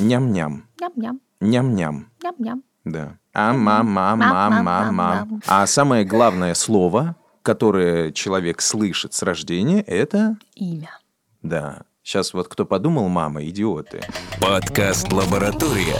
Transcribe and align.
Ням-ням. 0.00 0.64
Ням-ням. 0.80 1.20
Ням-ням. 1.40 2.06
Ням-ням. 2.22 2.62
Да. 2.84 3.18
А 3.34 3.52
мама 3.52 4.16
мама 4.16 4.62
мама 4.62 5.40
А 5.46 5.66
самое 5.66 6.04
главное 6.04 6.54
слово, 6.54 7.16
которое 7.42 8.10
человек 8.12 8.62
слышит 8.62 9.12
с 9.12 9.22
рождения, 9.22 9.82
это... 9.82 10.36
Имя. 10.54 10.90
Да. 11.42 11.82
Сейчас 12.02 12.32
вот 12.32 12.48
кто 12.48 12.64
подумал, 12.64 13.08
мама, 13.08 13.44
идиоты. 13.44 14.00
Подкаст 14.40 15.12
«Лаборатория». 15.12 15.98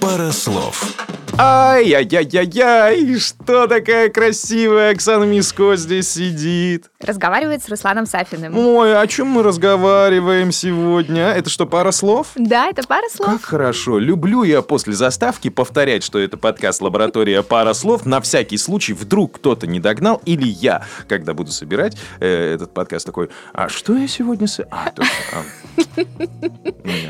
Пара 0.00 0.32
слов. 0.32 1.03
Ай-яй-яй-яй, 1.36 3.18
что 3.18 3.66
такая 3.66 4.08
красивая 4.08 4.92
Оксана 4.92 5.24
Миско 5.24 5.74
здесь 5.74 6.12
сидит. 6.12 6.90
Разговаривает 7.00 7.64
с 7.64 7.68
Русланом 7.68 8.06
Сафиным. 8.06 8.56
Ой, 8.56 8.96
о 8.96 9.04
чем 9.08 9.28
мы 9.28 9.42
разговариваем 9.42 10.52
сегодня? 10.52 11.30
Это 11.30 11.50
что, 11.50 11.66
пара 11.66 11.90
слов? 11.90 12.28
Да, 12.36 12.68
это 12.68 12.86
пара 12.86 13.08
слов. 13.10 13.32
Как 13.32 13.42
хорошо. 13.42 13.98
Люблю 13.98 14.44
я 14.44 14.62
после 14.62 14.92
заставки 14.92 15.50
повторять, 15.50 16.04
что 16.04 16.20
это 16.20 16.36
подкаст 16.36 16.80
«Лаборатория 16.80 17.42
пара 17.42 17.72
слов». 17.72 18.06
На 18.06 18.20
всякий 18.20 18.56
случай, 18.56 18.92
вдруг 18.92 19.36
кто-то 19.36 19.66
не 19.66 19.80
догнал, 19.80 20.22
или 20.24 20.46
я, 20.46 20.84
когда 21.08 21.34
буду 21.34 21.50
собирать 21.50 21.96
э, 22.20 22.54
этот 22.54 22.72
подкаст, 22.72 23.06
такой, 23.06 23.28
а 23.52 23.68
что 23.68 23.96
я 23.96 24.06
сегодня... 24.06 24.46
С... 24.46 24.64
А, 24.70 24.90
точно. 24.90 25.12
а. 25.32 25.42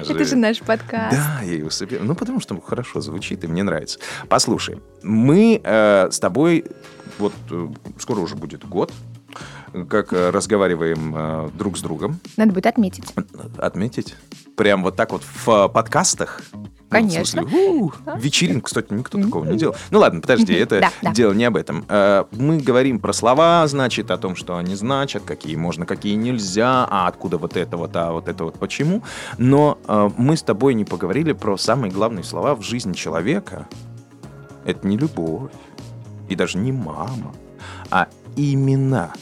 Это 0.08 0.24
же 0.24 0.36
наш 0.36 0.60
подкаст. 0.60 1.14
Да, 1.14 1.40
я 1.42 1.54
его 1.54 1.70
собираю. 1.70 2.06
Ну, 2.06 2.14
потому 2.14 2.40
что 2.40 2.58
хорошо 2.60 3.00
звучит, 3.00 3.44
и 3.44 3.46
мне 3.46 3.62
нравится. 3.62 3.98
Послушай, 4.28 4.78
мы 5.02 5.60
э, 5.62 6.08
с 6.10 6.18
тобой, 6.18 6.64
вот 7.18 7.32
э, 7.50 7.68
скоро 7.98 8.20
уже 8.20 8.36
будет 8.36 8.66
год, 8.66 8.92
как 9.88 10.12
э, 10.12 10.30
разговариваем 10.30 11.14
э, 11.16 11.50
друг 11.54 11.76
с 11.76 11.80
другом. 11.80 12.20
Надо 12.36 12.52
будет 12.52 12.66
отметить. 12.66 13.12
Отметить? 13.58 14.14
Прям 14.56 14.82
вот 14.84 14.96
так 14.96 15.10
вот 15.12 15.22
в 15.22 15.48
э, 15.48 15.68
подкастах? 15.68 16.40
Ну, 16.52 17.00
Конечно. 17.00 17.42
смысле, 17.42 17.58
«У, 17.58 17.92
вечеринку, 18.18 18.66
кстати, 18.66 18.92
никто 18.92 19.20
такого 19.20 19.44
не 19.46 19.58
делал. 19.58 19.74
Ну 19.90 19.98
ладно, 19.98 20.20
подожди, 20.20 20.52
это 20.54 20.78
Да, 20.80 20.90
да. 21.02 21.12
дело 21.12 21.32
не 21.32 21.44
об 21.44 21.56
этом. 21.56 21.84
Э, 21.88 22.24
Мы 22.30 22.58
говорим 22.58 23.00
про 23.00 23.12
слова, 23.12 23.66
значит, 23.66 24.12
о 24.12 24.16
том, 24.18 24.36
что 24.36 24.56
они 24.56 24.76
значат, 24.76 25.24
какие 25.24 25.56
можно, 25.56 25.86
какие 25.86 26.14
нельзя, 26.14 26.86
а 26.88 27.08
откуда 27.08 27.38
вот 27.38 27.56
это 27.56 27.76
вот, 27.76 27.96
а 27.96 28.12
вот 28.12 28.28
это 28.28 28.44
вот 28.44 28.60
почему. 28.60 29.02
Но 29.38 29.78
э, 29.88 30.10
мы 30.16 30.36
с 30.36 30.42
тобой 30.42 30.74
не 30.74 30.84
поговорили 30.84 31.32
про 31.32 31.56
самые 31.56 31.90
главные 31.90 32.22
слова 32.22 32.54
в 32.54 32.62
жизни 32.62 32.92
человека. 32.92 33.66
Это 34.64 34.86
не 34.86 34.96
любовь 34.96 35.50
и 36.28 36.34
даже 36.36 36.58
не 36.58 36.72
мама, 36.72 37.34
а 37.90 38.08
имена. 38.36 39.12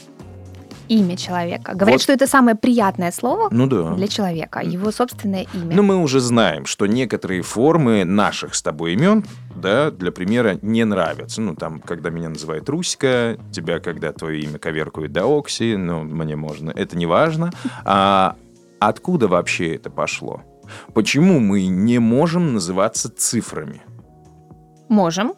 Имя 0.89 1.15
человека. 1.15 1.71
Говорят, 1.73 1.95
Вот. 1.95 2.01
что 2.01 2.13
это 2.13 2.27
самое 2.27 2.55
приятное 2.57 3.11
слово 3.11 3.47
Ну 3.51 3.67
да. 3.67 3.93
для 3.93 4.07
человека. 4.07 4.59
Его 4.59 4.91
собственное 4.91 5.47
имя. 5.53 5.75
Ну, 5.75 5.81
мы 5.81 5.95
уже 5.97 6.19
знаем, 6.19 6.65
что 6.65 6.87
некоторые 6.87 7.41
формы 7.41 8.03
наших 8.03 8.53
с 8.53 8.61
тобой 8.61 8.93
имен, 8.93 9.23
да, 9.55 9.91
для 9.91 10.11
примера, 10.11 10.59
не 10.61 10.83
нравятся. 10.83 11.41
Ну, 11.41 11.55
там, 11.55 11.79
когда 11.79 12.09
меня 12.09 12.29
называют 12.29 12.67
Руська, 12.67 13.37
тебя, 13.51 13.79
когда 13.79 14.11
твое 14.11 14.41
имя 14.41 14.59
коверкует 14.59 15.13
до 15.13 15.25
Окси, 15.25 15.77
ну, 15.77 16.03
мне 16.03 16.35
можно, 16.35 16.71
это 16.71 16.97
не 16.97 17.05
важно. 17.05 17.51
А 17.85 18.35
откуда 18.79 19.29
вообще 19.29 19.75
это 19.75 19.89
пошло? 19.89 20.41
Почему 20.93 21.39
мы 21.39 21.65
не 21.67 21.99
можем 21.99 22.53
называться 22.53 23.09
цифрами? 23.09 23.81
Можем. 24.89 25.33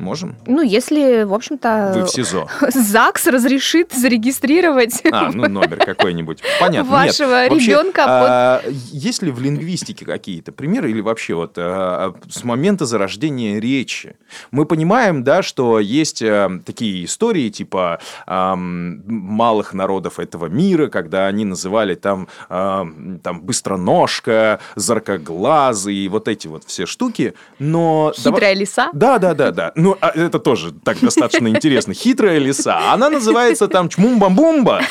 Можем? 0.00 0.36
Ну, 0.46 0.62
если, 0.62 1.24
в 1.24 1.34
общем-то, 1.34 1.92
Вы 1.94 2.04
в 2.04 2.10
СИЗО. 2.10 2.48
ЗАГС 2.72 3.26
разрешит 3.26 3.92
зарегистрировать 3.92 5.02
А, 5.12 5.30
ну 5.32 5.48
номер 5.48 5.76
какой-нибудь. 5.76 6.42
Понятно. 6.58 6.90
вашего 6.90 7.42
Нет, 7.42 7.50
вообще, 7.50 7.66
ребенка 7.72 8.00
под... 8.02 8.06
а, 8.08 8.62
Есть 8.92 9.22
ли 9.22 9.30
в 9.30 9.40
лингвистике 9.40 10.04
какие-то 10.04 10.52
примеры 10.52 10.90
или 10.90 11.00
вообще 11.00 11.34
вот 11.34 11.52
а, 11.58 12.14
с 12.28 12.44
момента 12.44 12.86
зарождения 12.86 13.60
речи? 13.60 14.16
Мы 14.50 14.64
понимаем, 14.64 15.22
да, 15.22 15.42
что 15.42 15.78
есть 15.80 16.22
а, 16.22 16.50
такие 16.64 17.04
истории 17.04 17.50
типа 17.50 18.00
ам, 18.26 19.02
малых 19.06 19.74
народов 19.74 20.18
этого 20.18 20.46
мира, 20.46 20.88
когда 20.88 21.26
они 21.26 21.44
называли 21.44 21.94
там, 21.94 22.28
ам, 22.48 23.20
там 23.22 23.42
быстроножка, 23.42 24.60
заркоглазый 24.76 25.94
и 25.94 26.08
вот 26.08 26.28
эти 26.28 26.46
вот 26.46 26.64
все 26.64 26.86
штуки, 26.86 27.34
но... 27.58 28.12
Хитрая 28.16 28.54
лиса. 28.54 28.88
Да, 28.92 29.18
да, 29.18 29.34
да, 29.34 29.50
да. 29.50 29.72
Ну, 29.74 29.89
а 30.00 30.10
это 30.10 30.38
тоже 30.38 30.72
так 30.72 31.00
достаточно 31.00 31.48
интересно. 31.48 31.94
Хитрая 31.94 32.38
лиса. 32.38 32.92
Она 32.92 33.08
называется 33.10 33.68
там 33.68 33.88
чмумба-бумба. 33.88 34.82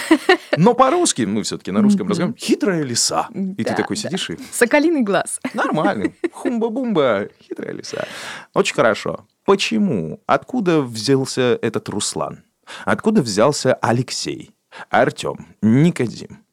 Но 0.57 0.73
по-русски, 0.73 1.23
мы 1.23 1.43
все-таки 1.43 1.71
на 1.71 1.81
русском 1.81 2.07
разговариваем, 2.07 2.37
хитрая 2.37 2.83
лиса. 2.83 3.27
И 3.33 3.63
ты 3.63 3.75
такой 3.75 3.95
сидишь 3.95 4.29
и 4.29 4.37
Соколиный 4.51 5.01
глаз. 5.01 5.39
нормально. 5.53 6.13
Хумба-бумба, 6.31 7.29
хитрая 7.41 7.73
лиса. 7.73 8.05
Очень 8.53 8.75
хорошо. 8.75 9.25
Почему? 9.45 10.21
Откуда 10.25 10.81
взялся 10.81 11.57
этот 11.61 11.89
Руслан? 11.89 12.43
Откуда 12.85 13.21
взялся 13.21 13.73
Алексей, 13.75 14.51
Артем, 14.89 15.55
Никодим? 15.61 16.43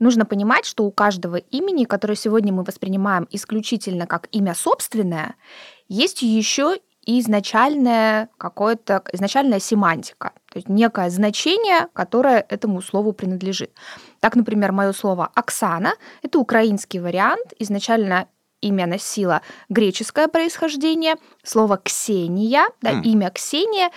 Нужно 0.00 0.24
понимать, 0.26 0.66
что 0.66 0.84
у 0.84 0.90
каждого 0.90 1.36
имени, 1.36 1.84
которое 1.84 2.16
сегодня 2.16 2.52
мы 2.52 2.64
воспринимаем 2.64 3.28
исключительно 3.30 4.06
как 4.06 4.28
имя 4.32 4.54
собственное, 4.54 5.36
есть 5.88 6.22
еще 6.22 6.76
и 7.06 7.20
изначальная 7.20 8.28
какое-то 8.38 9.02
изначальная 9.12 9.60
семантика, 9.60 10.32
то 10.50 10.58
есть 10.58 10.68
некое 10.68 11.10
значение, 11.10 11.88
которое 11.92 12.44
этому 12.48 12.82
слову 12.82 13.12
принадлежит. 13.12 13.70
Так, 14.20 14.36
например, 14.36 14.72
мое 14.72 14.92
слово 14.92 15.30
Оксана 15.34 15.94
это 16.22 16.38
украинский 16.38 17.00
вариант. 17.00 17.52
Изначально 17.58 18.26
имя 18.60 18.86
носило 18.86 19.42
греческое 19.68 20.28
происхождение. 20.28 21.16
Слово 21.42 21.76
Ксения, 21.76 22.64
да, 22.80 22.92
М. 22.92 23.02
имя 23.02 23.30
Ксения 23.30 23.90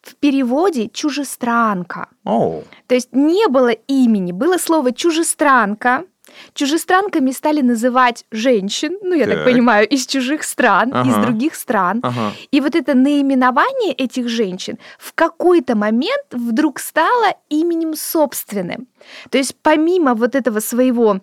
в 0.00 0.16
переводе 0.16 0.88
чужестранка. 0.88 2.08
О, 2.24 2.62
То 2.86 2.94
есть 2.94 3.12
не 3.12 3.48
было 3.48 3.70
имени, 3.70 4.32
было 4.32 4.58
слово 4.58 4.92
чужестранка. 4.92 6.04
Чужестранками 6.54 7.30
стали 7.32 7.60
называть 7.62 8.24
женщин, 8.30 8.98
ну, 9.02 9.14
я 9.14 9.26
так, 9.26 9.34
Так. 9.36 9.44
понимаю, 9.44 9.88
из 9.88 10.06
чужих 10.06 10.42
стран, 10.44 10.88
из 10.90 11.14
Ага. 11.14 11.22
других 11.22 11.54
стран. 11.54 12.00
ага. 12.02 12.32
И 12.50 12.60
вот 12.60 12.74
это 12.74 12.94
наименование 12.94 13.92
этих 13.92 14.28
женщин 14.28 14.78
в 14.98 15.12
какой-то 15.14 15.74
момент 15.76 16.26
вдруг 16.32 16.78
стало 16.80 17.34
именем 17.50 17.94
собственным. 17.94 18.86
То 19.30 19.38
есть 19.38 19.54
помимо 19.62 20.14
вот 20.14 20.34
этого 20.34 20.60
своего, 20.60 21.20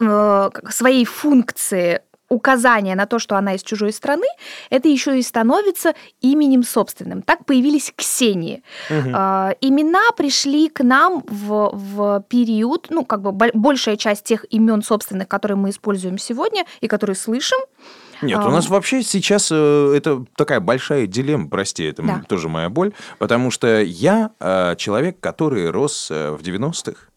э, 0.00 0.50
своей 0.70 1.04
функции 1.04 2.00
указания 2.34 2.94
на 2.94 3.06
то, 3.06 3.18
что 3.18 3.36
она 3.36 3.54
из 3.54 3.62
чужой 3.62 3.92
страны, 3.92 4.26
это 4.70 4.88
еще 4.88 5.18
и 5.18 5.22
становится 5.22 5.94
именем 6.20 6.62
собственным. 6.64 7.22
Так 7.22 7.44
появились 7.46 7.92
Ксении. 7.96 8.62
Мгм. 8.90 9.12
А, 9.14 9.54
Имена 9.60 10.10
пришли 10.16 10.68
к 10.68 10.82
нам 10.84 11.22
в, 11.28 11.70
в 11.72 12.24
период, 12.28 12.88
ну, 12.90 13.04
как 13.04 13.22
бы 13.22 13.32
бол- 13.32 13.50
большая 13.54 13.96
часть 13.96 14.24
тех 14.24 14.44
имен 14.50 14.82
собственных, 14.82 15.28
которые 15.28 15.56
мы 15.56 15.70
используем 15.70 16.18
сегодня 16.18 16.64
и 16.80 16.88
которые 16.88 17.16
слышим, 17.16 17.58
Нет, 18.22 18.38
у 18.44 18.50
нас 18.50 18.68
вообще 18.68 19.02
сейчас 19.02 19.50
э, 19.52 19.94
это 19.96 20.24
такая 20.36 20.60
большая 20.60 21.06
дилемма, 21.06 21.48
прости, 21.48 21.84
это 21.84 22.02
Да. 22.02 22.22
тоже 22.28 22.48
моя 22.48 22.68
боль, 22.68 22.92
потому 23.18 23.50
что 23.50 23.80
я 23.82 24.30
э, 24.40 24.74
человек, 24.76 25.20
который 25.20 25.70
рос 25.70 26.08
э, 26.10 26.30
в 26.30 26.40
90-х, 26.42 27.08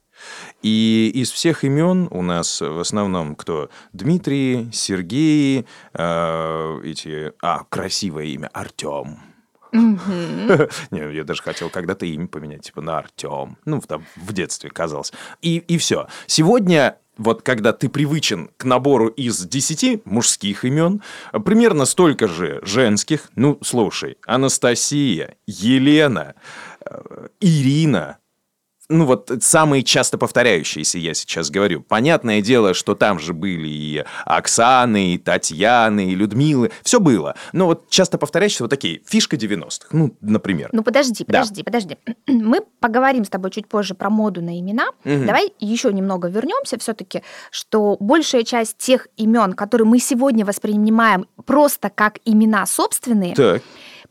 и 0.68 1.10
из 1.14 1.32
всех 1.32 1.64
имен 1.64 2.10
у 2.12 2.22
нас 2.22 2.60
в 2.60 2.80
основном 2.80 3.36
кто? 3.36 3.70
Дмитрий, 3.94 4.70
Сергей, 4.74 5.66
э, 5.94 6.82
эти... 6.84 7.32
А, 7.42 7.64
красивое 7.70 8.26
имя, 8.26 8.50
Артем. 8.52 9.20
Не, 9.72 11.16
я 11.16 11.24
даже 11.24 11.42
хотел 11.42 11.70
когда-то 11.70 12.06
имя 12.06 12.28
поменять, 12.28 12.64
типа 12.64 12.82
на 12.82 12.98
Артем. 12.98 13.58
Ну, 13.64 13.80
там, 13.80 14.04
в 14.18 14.34
детстве 14.34 14.70
казалось. 14.70 15.14
И, 15.42 15.58
и 15.60 15.78
все. 15.78 16.08
Сегодня 16.26 16.98
вот 17.18 17.44
когда 17.44 17.72
ты 17.72 17.88
привычен 17.88 18.50
к 18.58 18.66
набору 18.66 19.08
из 19.08 19.40
10 19.46 20.06
мужских 20.06 20.66
имен, 20.66 21.02
примерно 21.46 21.86
столько 21.86 22.28
же 22.28 22.60
женских. 22.64 23.32
Ну, 23.36 23.58
слушай, 23.64 24.18
Анастасия, 24.26 25.36
Елена, 25.46 26.36
э, 26.86 27.28
Ирина, 27.40 28.18
ну 28.90 29.06
вот 29.06 29.32
самые 29.42 29.84
часто 29.84 30.18
повторяющиеся 30.18 30.98
я 30.98 31.14
сейчас 31.14 31.50
говорю. 31.50 31.82
Понятное 31.82 32.42
дело, 32.42 32.74
что 32.74 32.96
там 32.96 33.20
же 33.20 33.34
были 33.34 33.68
и 33.68 34.06
Оксаны, 34.26 35.14
и 35.14 35.18
Татьяны, 35.18 36.12
и 36.12 36.16
Людмилы. 36.16 36.72
Все 36.84 37.00
было. 37.00 37.36
Но 37.52 37.66
вот 37.66 37.90
часто 37.90 38.18
повторяющиеся 38.18 38.64
вот 38.64 38.70
такие. 38.70 39.02
Фишка 39.06 39.36
90-х. 39.36 39.88
Ну, 39.92 40.16
например. 40.22 40.70
Ну 40.72 40.84
подожди, 40.84 41.26
Да. 41.28 41.42
подожди, 41.42 41.64
подожди. 41.64 41.98
Мы 42.28 42.62
поговорим 42.80 43.26
с 43.26 43.30
тобой 43.30 43.52
чуть 43.52 43.68
позже 43.68 43.94
про 43.94 44.10
моду 44.10 44.42
на 44.42 44.58
имена. 44.60 44.88
Мгм. 45.04 45.26
Давай 45.26 45.54
еще 45.60 45.92
немного 45.92 46.30
вернемся 46.30 46.80
все-таки, 46.80 47.24
что 47.52 47.98
большая 48.00 48.44
часть 48.44 48.78
тех 48.78 49.08
имен, 49.18 49.54
которые 49.54 49.88
мы 49.88 50.00
сегодня 50.00 50.46
воспринимаем 50.46 51.26
просто 51.46 51.90
как 51.90 52.20
имена 52.26 52.66
собственные, 52.66 53.36
Так. 53.36 53.62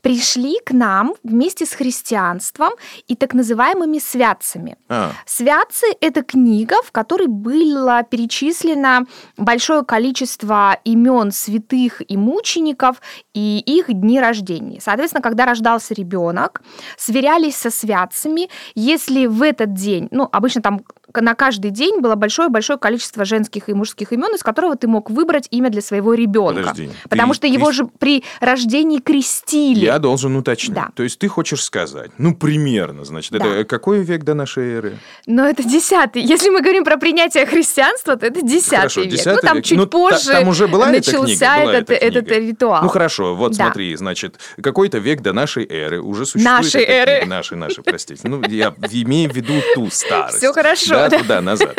Пришли 0.07 0.57
к 0.63 0.71
нам 0.71 1.15
вместе 1.21 1.65
с 1.65 1.73
христианством 1.73 2.71
и 3.09 3.15
так 3.17 3.33
называемыми 3.33 3.99
святцами. 3.99 4.77
А, 4.87 5.11
Святцы– 5.25 5.85
это 5.99 6.23
книга, 6.23 6.77
в 6.85 6.93
которой 6.93 7.27
было 7.27 8.03
перечислено 8.09 9.05
большое 9.35 9.83
количество 9.83 10.77
имен 10.85 11.33
святых 11.33 12.01
и 12.09 12.15
мучеников 12.15 13.01
и 13.33 13.59
их 13.59 13.87
дни 13.93 14.21
рождения. 14.21 14.79
Соответственно, 14.79 15.21
когда 15.21 15.45
рождался 15.45 15.93
ребенок, 15.93 16.61
сверялись 16.97 17.57
со 17.57 17.69
святцами. 17.69 18.49
Если 18.75 19.25
в 19.25 19.41
этот 19.41 19.73
день, 19.73 20.07
ну, 20.11 20.29
обычно 20.31 20.61
там 20.61 20.83
на 21.13 21.35
каждый 21.35 21.71
день 21.71 21.99
было 21.99 22.15
большое-большое 22.15 22.79
количество 22.79 23.25
женских 23.25 23.69
и 23.69 23.73
мужских 23.73 24.13
имен, 24.13 24.35
из 24.35 24.43
которого 24.43 24.75
ты 24.75 24.87
мог 24.87 25.09
выбрать 25.09 25.47
имя 25.51 25.69
для 25.69 25.81
своего 25.81 26.13
ребенка. 26.13 26.61
Подожди, 26.69 26.89
Потому 27.09 27.33
ты 27.33 27.37
что 27.37 27.47
его 27.47 27.71
же 27.71 27.85
при 27.85 28.23
рождении 28.39 28.99
крестили. 28.99 29.85
я 29.85 29.96
должен 29.99 30.35
уточнить. 30.35 30.73
Да. 30.75 30.89
То 30.95 31.03
есть 31.03 31.19
ты 31.19 31.27
хочешь 31.27 31.63
сказать, 31.63 32.11
ну, 32.17 32.35
примерно, 32.35 33.05
значит, 33.05 33.31
Да. 33.31 33.45
это 33.45 33.65
какой 33.65 34.03
век 34.03 34.23
до 34.23 34.33
нашей 34.33 34.73
эры? 34.75 34.97
Но 35.25 35.47
это 35.47 35.63
десятый. 35.63 36.21
Если 36.21 36.49
мы 36.49 36.61
говорим 36.61 36.83
про 36.83 36.97
принятие 36.97 37.45
христианства, 37.45 38.15
то 38.15 38.25
это 38.25 38.41
десятый 38.41 38.77
Хорошо, 38.77 39.01
век. 39.01 39.11
10 39.11 39.25
ну, 39.27 39.37
там 39.41 39.55
век. 39.57 39.65
чуть 39.65 39.77
Ну, 39.77 39.87
позже 39.87 40.31
там 40.31 40.47
уже 40.47 40.67
была 40.67 40.91
эта 40.91 41.11
начался 41.11 41.25
книга, 41.55 41.63
была 41.63 41.73
этот, 41.73 41.89
эта 41.89 41.99
книга. 41.99 42.19
этот 42.19 42.31
ритуал. 42.49 42.83
Ну 42.83 42.89
хорошо, 42.89 43.35
вот 43.35 43.51
Да. 43.55 43.65
смотри, 43.65 43.95
значит, 43.95 44.39
какой-то 44.61 44.97
век 44.99 45.21
до 45.21 45.33
нашей 45.33 45.65
эры 45.67 46.01
уже 46.01 46.25
существует. 46.25 46.45
Нашей 46.63 46.81
эта 46.83 46.91
эры. 46.91 47.17
книга. 47.21 47.35
Нашей, 47.35 47.57
нашей, 47.57 47.83
простите. 47.83 48.21
Ну, 48.27 48.41
я 48.47 48.73
имею 48.91 49.29
в 49.31 49.35
виду 49.35 49.53
ту 49.75 49.89
старость. 49.91 50.37
Всё 50.37 50.53
хорошо, 50.53 50.89
Да, 50.95 51.09
да. 51.09 51.17
туда, 51.19 51.41
назад. 51.41 51.77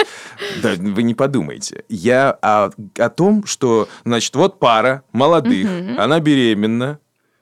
Да, 0.62 0.74
вы 0.78 1.02
не 1.02 1.14
подумайте. 1.14 1.84
Я 1.88 2.30
о, 2.42 2.70
о 2.98 3.08
том, 3.10 3.44
что, 3.46 3.88
значит, 4.04 4.34
вот 4.36 4.58
пара 4.58 5.02
молодых, 5.12 5.68
она 5.98 6.20
беременна, 6.20 6.98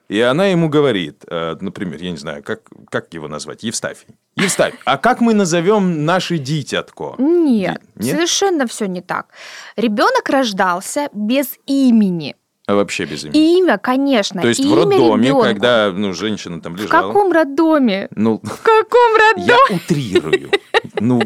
и 0.09 0.19
она 0.21 0.45
ему 0.47 0.69
говорит, 0.69 1.23
э, 1.29 1.55
например, 1.59 2.01
я 2.01 2.11
не 2.11 2.17
знаю, 2.17 2.43
как, 2.43 2.61
как 2.89 3.13
его 3.13 3.27
назвать, 3.27 3.63
Евстафий. 3.63 4.07
Евстафий, 4.35 4.79
а 4.85 4.97
как 4.97 5.21
мы 5.21 5.33
назовем 5.33 6.05
наши 6.05 6.37
дитятко? 6.37 7.15
Нет, 7.17 7.81
Нет? 7.95 8.15
совершенно 8.15 8.67
все 8.67 8.85
не 8.87 9.01
так. 9.01 9.27
Ребенок 9.75 10.29
рождался 10.29 11.09
без 11.13 11.57
имени. 11.65 12.35
А 12.67 12.75
вообще 12.75 13.05
без 13.05 13.23
имени. 13.23 13.59
Имя, 13.59 13.77
конечно, 13.77 14.41
То 14.41 14.49
есть 14.49 14.59
имя 14.59 14.75
в 14.75 14.77
роддоме, 14.79 15.27
ребёнку. 15.29 15.43
когда 15.43 15.89
ну, 15.93 16.11
женщина 16.13 16.59
там 16.61 16.75
В 16.75 16.81
лежала. 16.81 17.07
каком 17.07 17.31
роддоме? 17.31 18.09
Ну, 18.11 18.41
В 18.43 18.61
каком 18.61 19.15
роддоме? 19.15 19.45
я 19.69 19.75
утрирую. 19.75 20.51
Ну, 20.99 21.21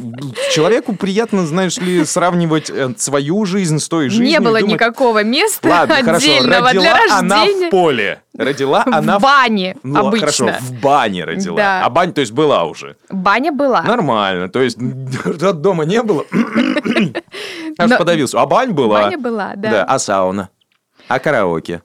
человеку 0.52 0.94
приятно, 0.96 1.46
знаешь 1.46 1.78
ли, 1.78 2.04
сравнивать 2.06 2.70
э, 2.70 2.94
свою 2.98 3.46
жизнь 3.46 3.80
с 3.80 3.88
той 3.88 4.10
жизнью. 4.10 4.28
Не 4.30 4.40
было 4.40 4.60
думать, 4.60 4.74
никакого 4.76 5.24
места 5.24 5.68
Ладно, 5.68 5.96
хорошо, 5.96 6.16
отдельного 6.32 6.68
родила 6.68 6.84
для 6.84 7.18
она 7.20 7.36
рождения. 7.38 7.68
в 7.68 7.70
поле. 7.72 8.22
Родила 8.38 8.84
она 8.86 9.20
в 9.20 9.22
бане 9.22 9.76
Ну, 9.84 9.98
а 9.98 10.08
обычно. 10.08 10.20
хорошо, 10.20 10.52
в 10.62 10.74
бане 10.82 11.24
родила. 11.26 11.58
Да. 11.58 11.82
А 11.86 11.90
бань, 11.90 12.14
то 12.14 12.22
есть, 12.22 12.32
была 12.34 12.64
уже. 12.66 12.96
Баня 13.10 13.52
была. 13.52 13.82
Нормально. 13.82 14.50
То 14.50 14.62
есть, 14.62 14.78
дома 15.62 15.86
не 15.86 16.02
было. 16.02 16.26
Аж 17.78 17.90
Но- 17.90 17.98
подавился. 17.98 18.42
А 18.42 18.46
бань 18.46 18.72
была. 18.72 19.04
Баня 19.04 19.18
была, 19.18 19.54
да. 19.56 19.72
Да, 19.72 19.84
а 19.84 20.00
сауна? 20.00 20.50
А 21.08 21.20
караоке? 21.20 21.82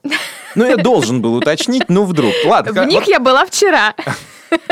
Ну, 0.55 0.65
я 0.65 0.77
должен 0.77 1.21
был 1.21 1.35
уточнить, 1.35 1.83
ну, 1.87 2.03
вдруг. 2.05 2.33
Ладно, 2.45 2.83
В 2.83 2.87
них 2.87 3.01
вот 3.01 3.07
я 3.09 3.19
была 3.19 3.45
вчера. 3.45 3.93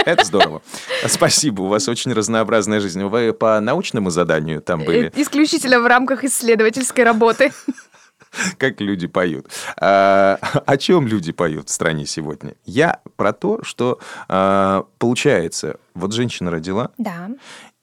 это 0.06 0.26
здорово. 0.26 0.62
Спасибо, 1.08 1.62
у 1.64 1.68
вас 1.68 1.88
очень 1.88 2.14
разнообразная 2.14 2.80
жизнь. 2.80 3.04
Вы 3.04 3.34
по 3.34 3.60
научному 3.60 4.10
заданию 4.10 4.62
там 4.62 4.84
были? 4.84 5.12
Исключительно 5.16 5.80
в 5.80 5.88
рамках 5.88 6.24
исследовательской 6.24 7.04
работы. 7.04 7.52
как 8.58 8.82
люди 8.82 9.08
поют. 9.08 9.48
А, 9.80 10.38
о 10.66 10.78
чем 10.78 11.08
люди 11.08 11.32
поют 11.32 11.70
в 11.70 11.72
стране 11.72 12.06
сегодня? 12.06 12.56
Я 12.66 13.00
про 13.16 13.34
то, 13.34 13.64
что 13.64 14.00
а, 14.28 14.86
получается, 14.98 15.78
вот 15.94 16.14
женщина 16.14 16.52
родила, 16.52 16.90
Да. 16.98 17.30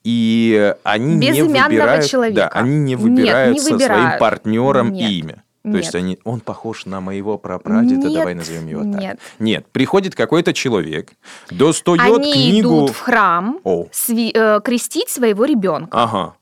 и 0.03 0.75
они 0.83 1.15
не 1.15 1.43
выбирают, 1.43 2.05
человека. 2.05 2.35
да, 2.35 2.59
они 2.59 2.77
не 2.77 2.93
Нет, 2.93 2.99
выбирают 2.99 3.53
не 3.53 3.59
со 3.59 3.65
своим 3.67 3.79
выбирают. 3.79 4.19
партнером 4.19 4.91
Нет. 4.93 5.11
имя. 5.11 5.42
То 5.63 5.69
Нет. 5.69 5.77
есть 5.83 5.95
они, 5.95 6.19
он 6.25 6.41
похож 6.41 6.85
на 6.85 6.99
моего 6.99 7.37
прапрадеда, 7.37 8.07
Нет, 8.07 8.13
давай 8.13 8.35
назовем 8.35 8.67
его 8.67 8.81
так. 8.83 9.01
нет. 9.01 9.19
Нет, 9.39 9.65
приходит 9.71 10.13
какой-то 10.13 10.53
человек, 10.53 11.13
достает 11.49 12.01
Они 12.01 12.33
книгу. 12.33 12.67
идут 12.85 12.89
в 12.89 12.99
храм 12.99 13.59
О. 13.63 13.85
сви- 13.85 14.31
э, 14.33 14.59
крестить 14.61 15.07
своего 15.09 15.45
ребенка. 15.45 16.03
Ага. 16.03 16.35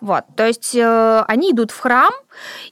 Вот, 0.00 0.24
то 0.36 0.46
есть 0.46 0.74
э, 0.74 1.24
они 1.28 1.50
идут 1.52 1.70
в 1.72 1.78
храм 1.78 2.12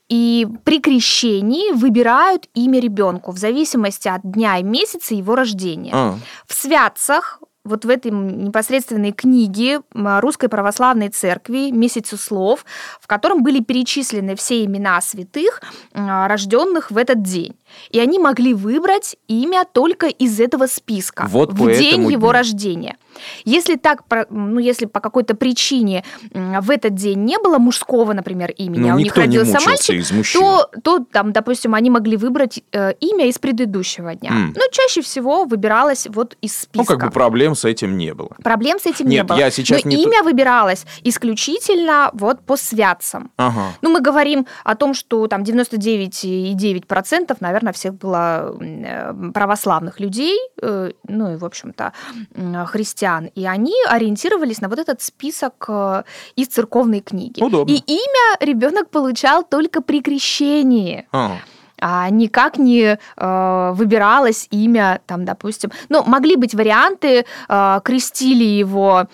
и 0.09 0.47
при 0.65 0.81
крещении 0.81 1.73
выбирают 1.73 2.49
имя 2.55 2.81
ребенку 2.81 3.33
в 3.33 3.39
зависимости 3.39 4.09
от 4.09 4.21
дня 4.23 4.59
и 4.59 4.63
месяца 4.63 5.15
его 5.15 5.35
рождения. 5.35 5.91
А. 5.93 6.15
В 6.47 6.55
святцах 6.55 7.41
вот 7.70 7.84
в 7.84 7.88
этой 7.88 8.11
непосредственной 8.11 9.12
книге 9.12 9.81
Русской 9.94 10.49
Православной 10.49 11.08
Церкви 11.08 11.70
«Месяцу 11.70 12.19
слов», 12.19 12.67
в 13.00 13.06
котором 13.06 13.43
были 13.43 13.61
перечислены 13.61 14.37
все 14.37 14.64
имена 14.64 15.00
святых, 15.00 15.62
рожденных 15.94 16.90
в 16.90 16.96
этот 16.99 17.22
день. 17.22 17.55
И 17.90 17.99
они 18.00 18.19
могли 18.19 18.52
выбрать 18.52 19.17
имя 19.28 19.64
только 19.64 20.08
из 20.08 20.40
этого 20.40 20.67
списка 20.67 21.26
Вот 21.28 21.52
в 21.52 21.78
день 21.78 22.02
его 22.11 22.28
дню. 22.28 22.32
рождения. 22.32 22.96
Если 23.44 23.76
так, 23.76 24.02
ну, 24.31 24.58
если 24.58 24.87
по 24.87 25.00
какой-то 25.00 25.34
причине 25.34 26.05
в 26.32 26.70
этот 26.70 26.94
день 26.94 27.25
не 27.25 27.38
было 27.38 27.58
мужского, 27.58 28.12
например, 28.12 28.50
имени, 28.50 28.81
Ну, 28.81 28.93
а 28.93 28.94
у 28.94 28.99
них 28.99 29.17
не 29.17 29.22
родился 29.22 29.58
мальчик, 29.64 30.05
то, 30.32 30.70
то 30.82 31.05
там, 31.12 31.32
допустим, 31.32 31.75
они 31.75 31.90
могли 31.90 32.17
выбрать 32.17 32.62
э, 32.72 32.93
имя 33.00 33.26
из 33.28 33.38
предыдущего 33.38 34.14
дня. 34.14 34.31
М. 34.31 34.52
Но 34.56 34.62
чаще 34.70 35.02
всего 35.02 35.44
выбиралось 35.44 36.06
вот 36.08 36.37
из 36.40 36.56
списка. 36.56 36.93
Ну, 36.93 36.99
как 36.99 37.08
бы 37.08 37.11
проблем 37.12 37.55
с 37.55 37.64
этим 37.64 37.96
не 37.96 38.14
было. 38.14 38.31
Проблем 38.43 38.78
с 38.78 38.87
этим 38.87 39.06
не 39.06 39.17
Нет, 39.17 39.26
было. 39.26 39.38
я 39.38 39.50
сейчас 39.50 39.84
Но 39.84 39.90
не 39.90 40.02
имя 40.02 40.22
выбиралось 40.22 40.84
исключительно 41.05 42.11
вот 42.12 42.40
по 42.40 42.56
святцам. 42.56 43.31
Ага. 43.37 43.72
Ну, 43.82 43.90
мы 43.90 44.00
говорим 44.00 44.46
о 44.64 44.75
том, 44.75 44.94
что 44.94 45.26
там 45.26 45.43
99,9%, 45.43 47.37
наверное, 47.40 47.72
всех 47.72 47.94
было 47.94 48.56
э, 48.61 49.12
православных 49.34 50.00
людей, 50.00 50.38
э, 50.62 50.90
ну 51.08 51.32
и, 51.32 51.37
в 51.37 51.44
общем-то, 51.44 51.93
м, 52.34 52.67
христиан. 53.11 53.31
И 53.35 53.47
они 53.47 53.75
ориентировались 53.89 54.61
на 54.61 54.69
вот 54.69 54.79
этот 54.79 55.03
список 55.03 55.65
э, 55.69 56.03
из 56.37 56.49
церковной 56.49 57.01
книги. 57.01 57.43
Удобно. 57.43 57.73
И 57.73 57.77
имя 57.77 58.37
ребенок 58.41 58.91
получал 58.91 59.43
только 59.43 59.83
при 59.83 60.01
крещении 60.03 61.07
А. 61.12 61.37
а 61.81 62.11
никак 62.11 62.59
не 62.59 62.99
э, 63.17 63.71
выбиралось 63.75 64.47
имя, 64.51 65.01
там, 65.07 65.25
допустим. 65.25 65.71
Ну, 65.89 66.03
могли 66.05 66.37
быть 66.37 66.55
варианты, 66.55 67.25
э, 67.49 67.81
крестили 67.83 68.45
его, 68.45 69.07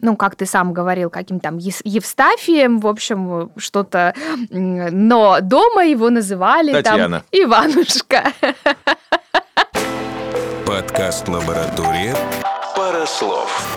ну, 0.00 0.16
как 0.16 0.36
ты 0.36 0.46
сам 0.46 0.72
говорил, 0.72 1.10
каким 1.10 1.40
там 1.40 1.58
Евстафием, 1.58 2.80
в 2.80 2.86
общем, 2.86 3.50
что-то, 3.56 4.14
но 4.50 5.38
дома 5.40 5.84
его 5.84 6.10
называли 6.10 6.72
Татьяна. 6.72 7.20
там 7.20 7.22
Иванушка. 7.32 8.32
Подкаст 10.66 11.28
«Лаборатория». 11.28 12.14
Пара 12.80 13.04
слов. 13.04 13.76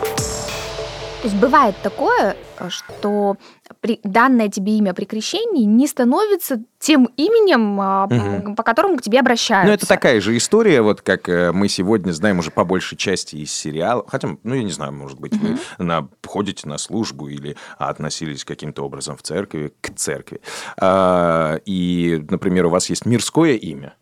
То 1.22 1.28
есть 1.28 1.36
бывает 1.36 1.76
такое, 1.84 2.38
что 2.70 3.36
при, 3.82 4.00
данное 4.06 4.48
тебе 4.48 4.78
имя 4.78 4.94
при 4.94 5.04
крещении 5.04 5.66
не 5.66 5.88
становится 5.88 6.62
тем 6.80 7.10
именем, 7.18 7.82
а, 7.82 8.08
Мгм. 8.08 8.56
по 8.56 8.64
которому 8.64 8.96
к 8.96 9.02
тебе 9.02 9.20
обращаются. 9.20 9.68
Ну, 9.68 9.74
это 9.74 9.86
такая 9.86 10.22
же 10.22 10.38
история, 10.38 10.82
вот 10.82 11.02
как 11.02 11.28
э, 11.28 11.52
мы 11.52 11.68
сегодня 11.68 12.14
знаем 12.14 12.40
уже 12.40 12.50
по 12.50 12.64
большей 12.64 12.98
части 12.98 13.36
из 13.36 13.52
сериала. 13.52 14.06
Хотя, 14.08 14.38
ну, 14.42 14.56
я 14.56 14.64
не 14.64 14.72
знаю, 14.72 14.94
может 14.94 15.20
быть, 15.20 15.36
вы 15.36 15.58
на, 15.80 16.08
ходите 16.26 16.70
на 16.70 16.78
службу 16.78 17.28
или 17.28 17.58
относились 17.78 18.46
каким-то 18.46 18.86
образом 18.86 19.18
в 19.18 19.22
церкви, 19.22 19.74
к 19.82 19.94
церкви. 19.96 20.40
А, 20.78 21.58
и, 21.66 22.26
например, 22.30 22.68
у 22.68 22.70
вас 22.70 22.90
есть 22.90 23.06
мирское 23.06 23.56
имя. 23.56 23.96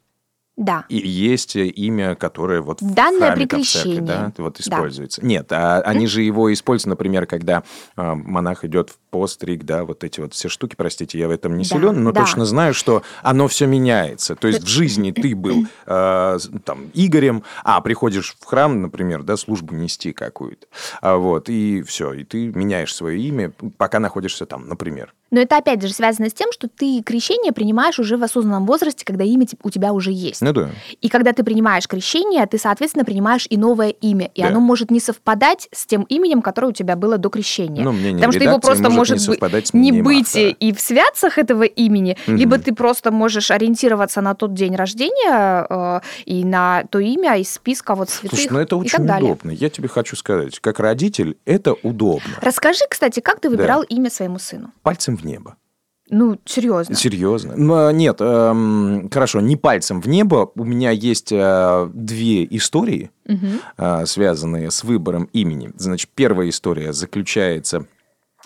Да. 0.58 0.86
И 0.90 0.98
есть 0.98 1.56
э, 1.56 1.68
имя, 1.68 2.16
которое 2.16 2.62
вот 2.62 2.82
в 2.82 2.94
Данное 2.94 3.30
храме, 3.32 3.36
при 3.36 3.46
там, 3.48 3.64
в 3.64 3.68
церкви, 3.68 4.00
да, 4.00 4.32
вот 4.38 4.58
Да. 4.58 4.62
используется. 4.62 5.26
Нет, 5.26 5.52
а 5.52 5.82
они 5.82 6.08
же 6.08 6.22
его 6.22 6.52
используют, 6.52 6.90
например, 6.90 7.26
когда 7.26 7.64
а, 7.96 8.16
монах 8.16 8.66
идет 8.66 8.90
в 8.90 8.98
постриг, 9.12 9.64
да, 9.66 9.84
вот 9.86 10.04
эти 10.04 10.20
вот 10.22 10.34
все 10.34 10.50
штуки, 10.50 10.76
простите, 10.76 11.20
я 11.20 11.28
в 11.28 11.32
этом 11.32 11.56
не 11.58 11.64
Да, 11.64 11.70
силен, 11.70 12.04
но 12.04 12.12
да. 12.12 12.22
точно 12.22 12.46
знаю, 12.46 12.74
что 12.74 13.04
оно 13.22 13.48
все 13.48 13.68
меняется. 13.68 14.36
То 14.36 14.48
есть 14.48 14.64
в 14.64 14.68
жизни 14.68 15.12
ты 15.12 15.36
был 15.36 15.68
с- 15.86 16.50
там 16.64 16.90
Игорем, 16.94 17.44
а 17.64 17.80
приходишь 17.82 18.36
в 18.40 18.46
храм, 18.46 18.82
например, 18.82 19.24
да, 19.24 19.38
службу 19.38 19.76
нести 19.76 20.14
какую-то, 20.14 20.66
а 21.02 21.18
вот 21.18 21.50
и 21.50 21.84
все, 21.84 22.14
и 22.14 22.24
ты 22.24 22.48
меняешь 22.48 22.96
свое 22.96 23.20
имя, 23.22 23.52
пока 23.78 24.00
находишься 24.00 24.46
там, 24.46 24.68
например. 24.68 25.14
Но 25.34 25.40
это 25.40 25.58
опять 25.58 25.82
же 25.82 25.94
связано 25.94 26.30
с 26.30 26.34
тем, 26.34 26.52
что 26.52 26.68
ты 26.68 27.02
крещение 27.04 27.54
принимаешь 27.54 28.00
уже 28.00 28.18
в 28.18 28.24
осознанном 28.24 28.66
возрасте, 28.66 29.06
когда 29.06 29.24
имя 29.24 29.46
у 29.64 29.70
тебя 29.70 29.94
уже 29.94 30.12
есть. 30.12 30.42
Ну 30.42 30.52
да. 30.52 30.72
И 31.00 31.08
когда 31.08 31.32
ты 31.32 31.44
принимаешь 31.46 31.88
крещение, 31.88 32.46
ты, 32.48 32.58
соответственно, 32.58 33.06
принимаешь 33.06 33.48
и 33.50 33.56
новое 33.56 33.90
имя. 33.90 34.30
И 34.36 34.42
Да. 34.42 34.50
оно 34.50 34.60
может 34.60 34.92
не 34.92 35.00
совпадать 35.00 35.70
с 35.72 35.86
тем 35.86 36.04
именем, 36.04 36.42
которое 36.42 36.68
у 36.68 36.72
тебя 36.74 36.98
было 36.98 37.18
до 37.18 37.30
крещения. 37.30 37.82
Ну, 37.82 37.94
мнение 37.94 38.16
Потому 38.16 38.34
что 38.34 38.44
его 38.44 38.60
просто 38.60 38.90
может 38.90 39.01
может 39.02 39.18
не 39.20 39.28
быть 39.28 39.36
совпадать 39.36 39.74
не 39.74 39.92
быть 40.02 40.28
автора. 40.28 40.50
и 40.60 40.74
в 40.74 40.80
святцах 40.80 41.38
этого 41.38 41.64
имени, 41.64 42.18
Мгм. 42.28 42.38
либо 42.38 42.58
ты 42.58 42.74
просто 42.74 43.12
можешь 43.12 43.52
ориентироваться 43.52 44.22
на 44.22 44.34
тот 44.36 44.54
день 44.54 44.76
рождения 44.76 45.66
э, 45.70 46.02
и 46.26 46.44
на 46.46 46.84
то 46.90 47.00
имя 47.00 47.38
из 47.38 47.52
списка 47.54 47.96
вот 47.96 48.10
святых 48.10 48.40
Слушай, 48.40 48.54
ну 48.54 48.60
это 48.60 48.76
очень 48.78 49.04
удобно. 49.04 49.52
Я 49.52 49.70
тебе 49.70 49.88
хочу 49.88 50.16
сказать, 50.16 50.60
как 50.60 50.80
родитель, 50.80 51.38
это 51.46 51.74
удобно. 51.84 52.32
Расскажи, 52.42 52.82
кстати, 52.90 53.20
как 53.20 53.40
ты 53.40 53.50
Да. 53.50 53.56
выбирал 53.58 53.84
имя 53.84 54.10
своему 54.10 54.40
сыну? 54.40 54.72
Пальцем 54.84 55.18
в 55.18 55.26
небо. 55.26 55.56
Ну, 56.14 56.38
серьезно. 56.44 56.94
Серьезно? 56.94 57.54
Ну, 57.56 57.74
а, 57.88 57.92
нет, 57.94 58.18
эм, 58.20 59.10
хорошо, 59.10 59.40
не 59.40 59.56
пальцем 59.56 60.02
в 60.02 60.08
небо. 60.10 60.52
У 60.56 60.66
меня 60.66 60.92
есть 60.92 61.32
э, 61.32 61.90
две 61.94 62.44
истории, 62.58 63.12
Мгм. 63.28 63.62
э, 63.78 64.06
связанные 64.06 64.72
с 64.72 64.84
выбором 64.84 65.30
имени. 65.32 65.72
Значит, 65.78 66.10
первая 66.14 66.50
история 66.50 66.92
заключается 66.92 67.86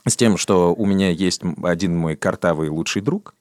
с 0.05 0.15
тем, 0.15 0.37
что 0.37 0.73
у 0.73 0.85
меня 0.85 1.09
есть 1.09 1.41
один 1.63 1.97
мой 1.97 2.15
картавый 2.15 2.69
лучший 2.69 3.01
друг, 3.01 3.33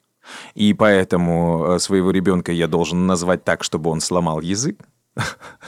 и 0.55 0.73
поэтому 0.73 1.75
э, 1.75 1.79
своего 1.79 2.11
ребенка 2.11 2.53
я 2.53 2.67
должен 2.67 3.07
назвать 3.07 3.45
так, 3.45 3.63
чтобы 3.63 3.91
он 3.91 4.01
сломал 4.01 4.41
язык. 4.41 4.79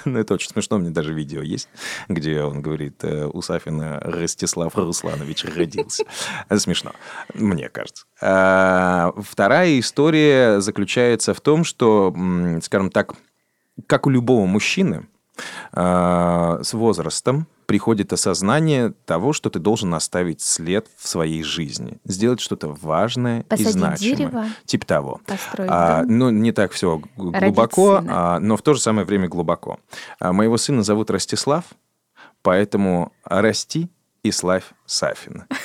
Ну, 0.04 0.18
это 0.20 0.34
очень 0.34 0.50
смешно, 0.50 0.76
у 0.76 0.80
меня 0.80 0.90
даже 0.90 1.12
видео 1.12 1.42
есть, 1.42 1.68
где 2.08 2.42
он 2.42 2.62
говорит, 2.62 3.02
э, 3.02 3.26
у 3.26 3.42
Сафина 3.42 3.98
Ростислав 4.00 4.76
Русланович 4.76 5.44
родился. 5.46 6.04
Смешно, 6.56 6.92
мне 7.34 7.68
кажется. 7.68 8.04
А, 8.20 9.12
Вторая 9.16 9.80
история 9.80 10.60
заключается 10.60 11.34
в 11.34 11.40
том, 11.40 11.64
что, 11.64 12.14
скажем 12.62 12.90
так, 12.90 13.14
как 13.86 14.06
у 14.06 14.10
любого 14.10 14.46
мужчины, 14.46 15.08
а, 15.72 16.60
с 16.62 16.72
возрастом 16.72 17.46
приходит 17.66 18.12
осознание 18.12 18.92
того, 19.04 19.32
что 19.32 19.50
ты 19.50 19.58
должен 19.58 19.92
оставить 19.94 20.40
след 20.40 20.86
в 20.96 21.08
своей 21.08 21.42
жизни, 21.42 21.98
сделать 22.04 22.40
что-то 22.40 22.68
важное 22.80 23.40
и 23.40 23.42
Посадить 23.44 23.72
значимое. 23.72 24.16
дерево, 24.16 24.46
Типа 24.64 24.86
того. 24.86 25.20
построить 25.26 25.70
А, 25.72 26.02
дом. 26.04 26.18
ну, 26.18 26.30
не 26.30 26.52
так 26.52 26.72
все 26.72 27.00
глубоко, 27.16 28.02
а, 28.08 28.38
но 28.40 28.56
в 28.56 28.62
то 28.62 28.74
же 28.74 28.80
самое 28.80 29.06
время 29.06 29.28
глубоко. 29.28 29.78
А, 30.20 30.32
моего 30.32 30.56
сына 30.56 30.82
зовут 30.82 31.10
Ростислав, 31.10 31.64
поэтому 32.42 33.12
расти 33.24 33.88
и 34.22 34.30
славь 34.30 34.64
Сафина. 34.86 35.46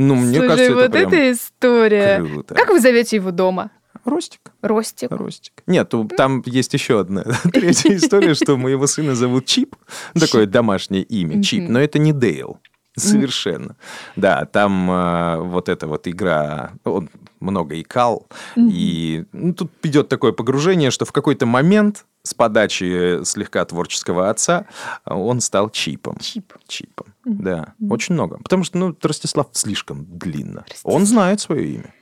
Ну, 0.00 0.14
мне 0.14 0.38
Слушай, 0.38 0.48
кажется, 0.48 0.74
вот 0.74 0.80
это 0.82 0.92
прям 0.92 1.08
эта 1.08 1.32
история. 1.32 2.16
круто. 2.24 2.54
Как 2.54 2.68
вы 2.68 2.78
зовете 2.78 3.16
его 3.16 3.32
дома? 3.32 3.72
Ростик. 4.04 4.40
Ростик. 4.62 5.10
Ростик. 5.10 5.52
Нет, 5.66 5.92
там 6.16 6.42
есть 6.46 6.74
еще 6.74 7.00
одна 7.00 7.24
третья 7.52 7.94
история, 7.94 8.34
что 8.34 8.56
моего 8.56 8.86
сына 8.86 9.14
зовут 9.14 9.46
Чип. 9.46 9.76
Такое 10.18 10.46
домашнее 10.46 11.02
имя, 11.02 11.42
Чип. 11.42 11.68
Но 11.68 11.80
это 11.80 11.98
не 11.98 12.12
Дейл. 12.12 12.58
Совершенно. 12.98 13.76
Да, 14.16 14.44
там 14.44 14.90
э, 14.90 15.36
вот 15.42 15.68
эта 15.68 15.86
вот 15.86 16.08
игра, 16.08 16.72
он 16.84 17.08
много 17.40 17.80
икал, 17.80 18.26
и 18.56 19.24
ну, 19.32 19.54
тут 19.54 19.70
идет 19.82 20.08
такое 20.08 20.32
погружение, 20.32 20.90
что 20.90 21.04
в 21.04 21.12
какой-то 21.12 21.46
момент 21.46 22.04
с 22.24 22.34
подачи 22.34 23.24
слегка 23.24 23.64
творческого 23.64 24.28
отца 24.28 24.66
э, 25.04 25.14
он 25.14 25.40
стал 25.40 25.70
Чипом. 25.70 26.18
Чип. 26.18 26.52
Чипом, 26.66 27.14
да, 27.24 27.74
очень 27.88 28.14
много. 28.14 28.38
Потому 28.38 28.64
что, 28.64 28.78
ну, 28.78 28.96
Ростислав 29.00 29.48
слишком 29.52 30.04
длинно. 30.04 30.64
Он 30.82 30.94
Ростислав. 30.94 31.02
знает 31.02 31.40
свое 31.40 31.74
имя. 31.74 31.94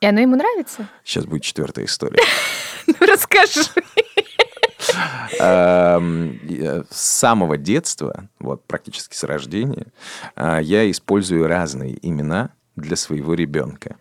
И 0.00 0.06
оно 0.06 0.20
ему 0.20 0.36
нравится? 0.36 0.88
Сейчас 1.04 1.26
будет 1.26 1.42
четвертая 1.42 1.84
история. 1.84 2.22
Ну, 2.86 3.06
расскажи. 3.06 3.60
Эм, 5.38 6.40
С 6.90 6.96
самого 7.00 7.56
детства, 7.56 8.28
вот 8.40 8.64
практически 8.66 9.14
с 9.14 9.22
рождения, 9.22 9.86
а, 10.34 10.58
я 10.60 10.90
использую 10.90 11.46
разные 11.46 11.96
имена 12.04 12.50
для 12.74 12.96
своего 12.96 13.34
ребенка. 13.34 13.96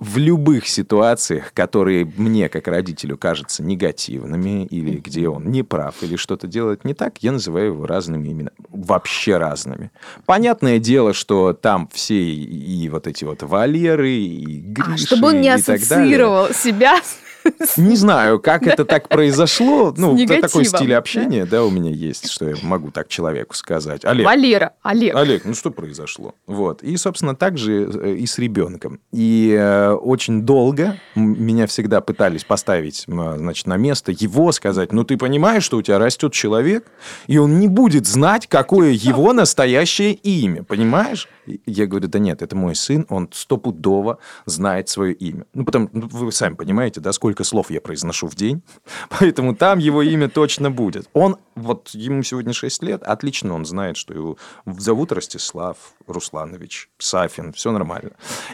В 0.00 0.16
любых 0.16 0.66
ситуациях, 0.66 1.52
которые 1.52 2.10
мне, 2.16 2.48
как 2.48 2.68
родителю, 2.68 3.18
кажутся 3.18 3.62
негативными, 3.62 4.64
или 4.64 4.96
где 4.96 5.28
он 5.28 5.50
не 5.50 5.62
прав, 5.62 5.96
или 6.00 6.16
что-то 6.16 6.46
делает 6.46 6.86
не 6.86 6.94
так, 6.94 7.18
я 7.18 7.32
называю 7.32 7.66
его 7.66 7.86
разными 7.86 8.28
именами. 8.28 8.56
Вообще 8.70 9.36
разными. 9.36 9.90
Понятное 10.24 10.78
дело, 10.78 11.12
что 11.12 11.52
там 11.52 11.86
все 11.92 12.18
и, 12.18 12.88
вот 12.88 13.06
эти 13.06 13.24
вот 13.24 13.42
Валеры, 13.42 14.10
и 14.10 14.60
Гриши, 14.60 14.92
А, 14.94 14.96
чтобы 14.96 15.28
он 15.28 15.42
не 15.42 15.50
ассоциировал 15.50 16.48
себя 16.54 16.96
с... 16.96 17.18
Не 17.76 17.96
знаю, 17.96 18.38
как 18.40 18.66
это 18.66 18.84
так 18.84 19.08
произошло. 19.08 19.94
Ну, 19.96 20.16
такой 20.26 20.64
стиль 20.64 20.94
общения, 20.94 21.44
да, 21.44 21.64
у 21.64 21.70
меня 21.70 21.90
есть, 21.90 22.30
что 22.30 22.48
я 22.48 22.56
могу 22.62 22.90
так 22.90 23.08
человеку 23.08 23.54
сказать. 23.54 24.04
Олег, 24.04 24.26
Валера, 24.26 24.72
Олег. 24.82 25.14
Олег, 25.14 25.44
ну 25.44 25.54
что 25.54 25.70
произошло? 25.70 26.34
Вот. 26.46 26.82
И, 26.82 26.96
собственно, 26.96 27.34
так 27.34 27.58
же 27.58 27.90
э, 27.92 28.14
и 28.14 28.26
с 28.26 28.38
ребенком. 28.38 29.00
И 29.12 29.56
э, 29.58 29.92
очень 29.92 30.42
долго 30.42 30.96
меня 31.14 31.66
всегда 31.66 32.00
пытались 32.00 32.44
поставить, 32.44 33.04
значит, 33.06 33.66
на 33.66 33.76
место 33.76 34.12
его, 34.12 34.52
сказать, 34.52 34.92
ну 34.92 35.04
ты 35.04 35.16
понимаешь, 35.16 35.64
что 35.64 35.76
у 35.78 35.82
тебя 35.82 35.98
растет 35.98 36.32
человек, 36.32 36.86
и 37.26 37.38
он 37.38 37.58
не 37.58 37.68
будет 37.68 38.06
знать, 38.06 38.46
какое 38.46 38.90
его 38.92 39.32
настоящее 39.32 40.12
имя, 40.12 40.62
понимаешь? 40.62 41.28
Я 41.66 41.86
говорю, 41.86 42.08
да 42.08 42.18
нет, 42.18 42.42
это 42.42 42.54
мой 42.54 42.74
сын, 42.74 43.06
он 43.08 43.28
стопудово 43.32 44.18
знает 44.46 44.88
свое 44.88 45.14
имя. 45.14 45.44
Ну, 45.54 45.64
потому, 45.64 45.88
ну, 45.92 46.08
вы 46.08 46.32
сами 46.32 46.54
понимаете, 46.54 47.00
да, 47.00 47.12
сколько 47.12 47.29
слов 47.44 47.70
я 47.70 47.80
произношу 47.80 48.26
в 48.26 48.34
день, 48.34 48.62
поэтому 49.08 49.54
там 49.54 49.78
его 49.78 50.02
имя 50.02 50.28
точно 50.28 50.70
будет. 50.70 51.08
Он, 51.12 51.36
вот 51.54 51.90
ему 51.90 52.22
сегодня 52.22 52.52
6 52.52 52.82
лет, 52.82 53.02
отлично 53.02 53.54
он 53.54 53.64
знает, 53.64 53.96
что 53.96 54.14
его 54.14 54.36
зовут 54.66 55.12
Ростислав 55.12 55.76
Русланович 56.06 56.88
Сафин, 56.98 57.52
все 57.52 57.72
нормально. 57.72 58.12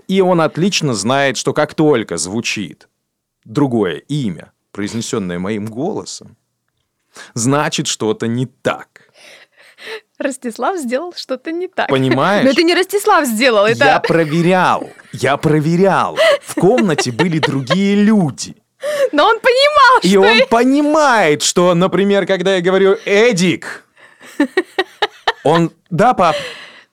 И 0.08 0.20
он 0.20 0.40
отлично 0.40 0.94
знает, 0.94 1.36
что 1.36 1.52
как 1.52 1.74
только 1.74 2.16
звучит 2.16 2.88
другое 3.44 3.96
имя, 3.96 4.52
произнесенное 4.72 5.38
моим 5.38 5.66
голосом, 5.66 6.36
значит 7.34 7.86
что-то 7.86 8.26
не 8.26 8.46
так. 8.46 9.06
Ростислав 10.18 10.78
сделал 10.78 11.12
что-то 11.14 11.52
не 11.52 11.68
так. 11.68 11.88
Понимаешь? 11.88 12.44
Но 12.44 12.50
это 12.50 12.62
не 12.62 12.74
Ростислав 12.74 13.26
сделал, 13.26 13.66
это... 13.66 13.84
Я 13.84 14.00
проверял, 14.00 14.88
я 15.12 15.36
проверял. 15.36 16.16
В 16.42 16.54
комнате 16.54 17.12
были 17.12 17.38
другие 17.38 17.94
люди. 17.94 18.56
Но 19.12 19.26
он 19.26 19.40
понимал, 19.40 20.00
И 20.02 20.08
что... 20.08 20.20
он 20.20 20.48
понимает, 20.48 21.42
что, 21.42 21.74
например, 21.74 22.26
когда 22.26 22.56
я 22.56 22.60
говорю 22.60 22.98
«Эдик», 23.04 23.84
он 25.44 25.72
«Да, 25.90 26.14
пап». 26.14 26.36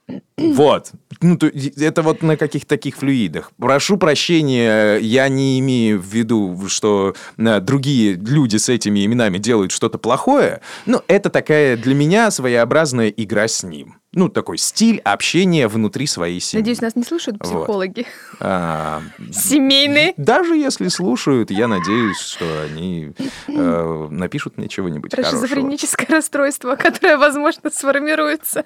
Вот. 0.37 0.91
Ну, 1.23 1.37
то, 1.37 1.47
это 1.47 2.01
вот 2.01 2.21
на 2.21 2.35
каких-то 2.35 2.67
таких 2.67 2.97
флюидах. 2.97 3.51
Прошу 3.57 3.97
прощения, 3.97 4.97
я 4.97 5.29
не 5.29 5.59
имею 5.61 5.99
в 6.01 6.05
виду, 6.05 6.59
что 6.67 7.15
э, 7.37 7.59
другие 7.61 8.13
люди 8.15 8.57
с 8.57 8.67
этими 8.67 9.05
именами 9.05 9.37
делают 9.37 9.71
что-то 9.71 9.97
плохое. 9.97 10.59
Но 10.85 11.01
это 11.07 11.29
такая 11.29 11.77
для 11.77 11.95
меня 11.95 12.29
своеобразная 12.29 13.07
игра 13.07 13.47
с 13.47 13.63
ним. 13.63 13.95
Ну, 14.11 14.27
такой 14.29 14.57
стиль 14.57 14.99
общения 14.99 15.67
внутри 15.67 16.05
своей 16.07 16.39
семьи. 16.39 16.61
Надеюсь, 16.61 16.81
нас 16.81 16.95
не 16.95 17.03
слушают 17.03 17.37
Вот. 17.39 17.47
психологи. 17.47 18.05
А, 18.39 19.01
Семейные. 19.31 20.13
даже 20.17 20.55
если 20.55 20.89
слушают, 20.89 21.49
я 21.49 21.67
надеюсь, 21.67 22.19
что 22.19 22.45
они 22.63 23.13
э, 23.47 24.07
напишут 24.11 24.57
мне 24.57 24.67
чего-нибудь 24.67 25.15
хорошего. 25.15 25.41
Шизофреническое 25.41 26.07
расстройство, 26.09 26.75
которое, 26.75 27.17
возможно, 27.17 27.71
сформируется. 27.71 28.65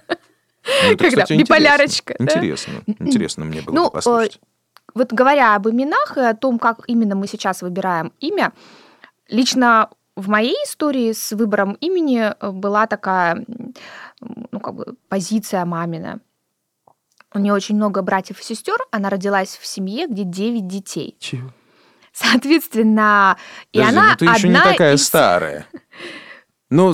Ну, 0.63 0.91
это, 0.91 0.97
когда 1.05 1.21
кстати, 1.23 1.39
биполярочка, 1.39 2.15
да? 2.19 2.25
Интересно. 2.25 2.73
Интересно, 2.85 3.05
интересно 3.05 3.45
мне 3.45 3.61
было 3.61 3.75
Ну, 3.75 3.85
бы 3.85 3.91
послушать. 3.91 4.39
Вот 4.93 5.13
говоря 5.13 5.55
об 5.55 5.67
именах 5.69 6.17
и 6.17 6.21
о 6.21 6.33
том, 6.33 6.59
как 6.59 6.79
именно 6.87 7.15
мы 7.15 7.27
сейчас 7.27 7.61
выбираем 7.61 8.11
имя, 8.19 8.51
лично 9.27 9.89
в 10.15 10.29
моей 10.29 10.55
истории 10.65 11.11
с 11.11 11.31
выбором 11.33 11.73
имени 11.73 12.33
э, 12.39 12.51
была 12.51 12.87
такая, 12.87 13.45
ну, 14.19 14.59
как 14.59 14.73
бы 14.73 14.95
позиция 15.09 15.63
мамина. 15.65 16.19
У 17.33 17.39
нее 17.39 17.53
очень 17.53 17.75
много 17.75 18.01
братьев 18.01 18.39
и 18.39 18.43
сестер. 18.43 18.77
Она 18.91 19.09
родилась 19.09 19.57
в 19.61 19.65
семье, 19.67 20.07
где 20.07 20.23
9 20.23 20.67
детей. 20.67 21.15
Чего? 21.19 21.51
Соответственно, 22.13 23.37
и 23.71 23.77
Подожди, 23.77 23.97
она 23.97 24.09
ну 24.09 24.17
ты 24.17 24.25
еще 24.25 24.47
не 24.49 24.55
одна 24.55 24.71
такая 24.71 24.95
из- 24.95 25.05
старая. 25.05 25.67
Ну, 26.69 26.93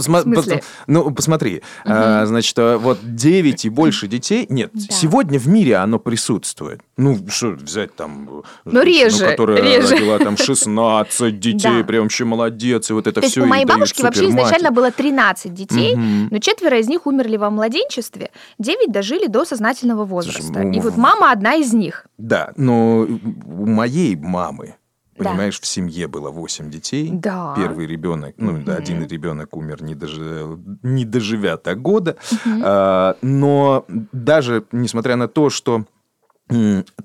ну, 0.88 1.12
посмотри, 1.12 1.63
а, 1.84 2.25
значит, 2.25 2.58
а, 2.60 2.77
вот 2.77 3.00
9 3.01 3.65
и 3.65 3.70
больше 3.70 4.08
детей, 4.08 4.46
нет, 4.50 4.70
Да. 4.74 4.82
сегодня 4.94 5.39
в 5.39 5.48
мире 5.48 5.77
оно 5.77 5.98
присутствует. 5.98 6.82
Ну, 6.96 7.18
что 7.27 7.48
взять 7.50 7.96
там... 7.96 8.44
Ну, 8.65 8.72
женщину, 8.72 8.84
реже, 8.84 9.25
которая 9.25 9.62
реже. 9.62 9.96
родила 9.96 10.20
там 10.20 10.38
16 10.38 11.39
детей, 11.39 11.80
Да. 11.80 11.84
прям 11.84 12.03
вообще 12.03 12.24
молодец, 12.25 12.92
и 12.92 12.94
вот 12.94 13.08
это 13.08 13.22
То 13.22 13.25
есть 13.25 13.32
все 13.34 13.42
у 13.42 13.46
моей 13.48 13.65
бабушки 13.65 14.01
вообще 14.03 14.30
изначально 14.30 14.70
было 14.72 14.92
13 14.92 15.53
детей, 15.53 15.96
но 15.96 16.38
четверо 16.38 16.80
из 16.80 16.88
них 16.88 17.08
умерли 17.08 17.38
во 17.38 17.50
младенчестве, 17.50 18.30
9 18.60 18.92
дожили 18.92 19.25
до 19.27 19.44
сознательного 19.44 20.06
возраста. 20.06 20.60
ну, 20.60 20.72
И 20.72 20.80
вот 20.80 20.98
мама 20.98 21.32
одна 21.32 21.56
из 21.56 21.74
них. 21.74 22.06
Да, 22.20 22.51
но 22.58 23.00
у 23.08 23.65
моей 23.65 24.15
мамы 24.15 24.75
Да. 25.17 25.29
Понимаешь, 25.29 25.60
в 25.60 25.65
семье 25.65 26.08
было 26.08 26.32
8 26.32 26.70
детей. 26.72 27.10
Да. 27.12 27.53
Первый 27.55 27.86
ребенок, 27.86 28.34
ну, 28.38 28.53
Мгм. 28.53 28.70
один 28.72 29.05
ребенок 29.05 29.55
умер, 29.55 29.84
не, 29.84 29.93
дожи- 29.96 30.60
не 30.82 31.05
доживя 31.05 31.58
до 31.58 31.75
года. 31.75 32.17
А, 32.63 33.15
но 33.22 33.86
даже 34.12 34.65
несмотря 34.72 35.15
на 35.15 35.27
то, 35.27 35.50
что 35.50 35.86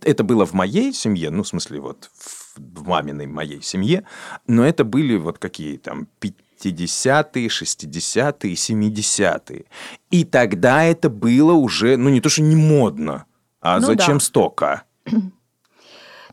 это 0.02 0.24
было 0.24 0.46
в 0.46 0.52
моей 0.54 0.92
семье, 0.92 1.30
ну, 1.30 1.42
в 1.42 1.48
смысле, 1.48 1.80
вот 1.80 2.10
в, 2.16 2.58
в 2.80 2.86
маминой 2.88 3.26
моей 3.26 3.62
семье, 3.62 4.04
но 4.46 4.64
это 4.66 4.84
были 4.84 5.16
вот 5.16 5.38
какие 5.38 5.76
там 5.76 6.08
50-е, 6.20 7.46
60-е, 7.48 8.54
70-е. 8.54 9.64
И 10.10 10.24
тогда 10.24 10.82
это 10.84 11.08
было 11.10 11.52
уже, 11.52 11.96
ну, 11.96 12.08
не 12.10 12.20
то, 12.20 12.28
что 12.28 12.42
не 12.42 12.56
модно, 12.56 13.24
а 13.60 13.78
Ну 13.80 13.86
зачем 13.86 14.18
да. 14.18 14.24
столько? 14.24 14.82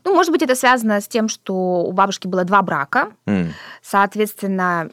Ну, 0.06 0.14
может 0.14 0.30
быть, 0.30 0.40
это 0.42 0.54
связано 0.54 1.00
с 1.00 1.08
тем, 1.08 1.28
что 1.28 1.52
у 1.82 1.90
бабушки 1.90 2.28
было 2.28 2.44
два 2.44 2.62
брака. 2.62 3.08
М. 3.26 3.52
Соответственно, 3.82 4.88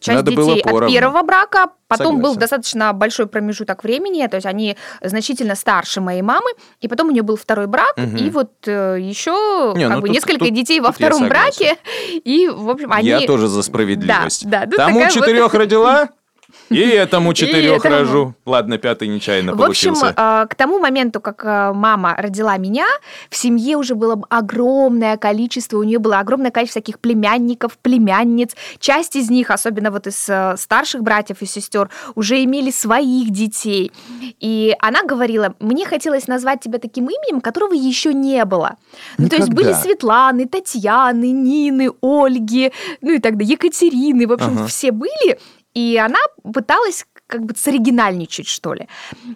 часть 0.00 0.08
Надо 0.08 0.30
детей 0.32 0.60
от 0.60 0.88
первого 0.88 1.22
брака, 1.22 1.68
потом 1.86 2.16
был 2.16 2.30
Согласен. 2.32 2.40
достаточно 2.40 2.92
большой 2.92 3.26
промежуток 3.26 3.84
времени, 3.84 4.26
то 4.26 4.34
есть 4.34 4.46
они 4.46 4.76
значительно 5.02 5.54
старше 5.54 6.00
моей 6.00 6.22
мамы, 6.22 6.50
и 6.80 6.88
потом 6.88 7.08
у 7.08 7.10
нее 7.12 7.22
был 7.22 7.36
второй 7.36 7.68
брак, 7.68 7.94
Мгм. 7.96 8.16
и 8.16 8.28
вот 8.30 8.50
еще 8.66 9.72
Не, 9.76 9.88
ну 9.88 10.00
бы 10.00 10.08
тут- 10.08 10.14
несколько 10.16 10.46
тут- 10.46 10.54
детей 10.54 10.80
во 10.80 10.90
втором 10.90 11.28
браке, 11.28 11.76
и, 12.24 12.48
в 12.48 12.68
общем, 12.68 12.90
они... 12.92 13.08
Я 13.08 13.20
тоже 13.24 13.46
за 13.46 13.62
справедливость. 13.62 14.48
Да, 14.48 14.60
да, 14.60 14.66
тут 14.66 14.76
Тому 14.78 14.98
такая 15.00 15.04
вот- 15.04 15.14
четырех 15.14 15.54
родила, 15.54 16.08
и 16.70 16.78
этому 16.80 17.34
четырех 17.34 17.84
этому. 17.84 17.94
рожу. 17.96 18.34
Ладно, 18.44 18.78
пятый 18.78 19.08
нечаянно 19.08 19.54
В 19.54 19.62
общем, 19.62 19.94
получился. 19.94 20.14
э, 20.16 20.46
к 20.48 20.54
тому 20.54 20.78
моменту, 20.78 21.20
как 21.20 21.44
э, 21.44 21.72
мама 21.72 22.14
родила 22.18 22.56
меня, 22.58 22.86
в 23.30 23.36
семье 23.36 23.76
уже 23.76 23.94
было 23.94 24.20
огромное 24.30 25.16
количество, 25.16 25.78
у 25.78 25.82
нее 25.82 25.98
было 25.98 26.18
огромное 26.18 26.50
количество 26.50 26.80
всяких 26.80 26.98
племянников, 27.00 27.78
племянниц. 27.78 28.54
Часть 28.78 29.16
из 29.16 29.30
них, 29.30 29.50
особенно 29.50 29.90
вот 29.90 30.06
из 30.06 30.28
э, 30.28 30.54
старших 30.56 31.02
братьев 31.02 31.42
и 31.42 31.46
сестер, 31.46 31.90
уже 32.14 32.42
имели 32.44 32.70
своих 32.70 33.30
детей. 33.30 33.92
И 34.40 34.74
она 34.80 35.02
говорила, 35.02 35.54
мне 35.60 35.86
хотелось 35.86 36.26
назвать 36.28 36.60
тебя 36.60 36.78
таким 36.78 37.06
именем, 37.06 37.40
которого 37.40 37.74
еще 37.74 38.12
не 38.14 38.44
было. 38.44 38.76
Ну, 39.18 39.28
то 39.28 39.36
есть 39.36 39.50
были. 39.50 39.72
Светланы, 39.72 40.46
Татьяны, 40.46 41.30
Нины, 41.30 41.90
Ольги, 42.02 42.72
ну 43.02 43.12
и 43.12 43.18
так 43.18 43.36
далее, 43.36 43.52
Екатерины, 43.52 44.26
в 44.26 44.32
общем, 44.32 44.56
Ага. 44.58 44.66
все 44.66 44.90
были. 44.92 45.38
И 45.76 45.96
она 45.98 46.18
пыталась 46.54 47.04
как 47.28 47.42
бы 47.44 47.54
соригинальничать, 47.56 48.46
что 48.46 48.72
ли. 48.74 48.86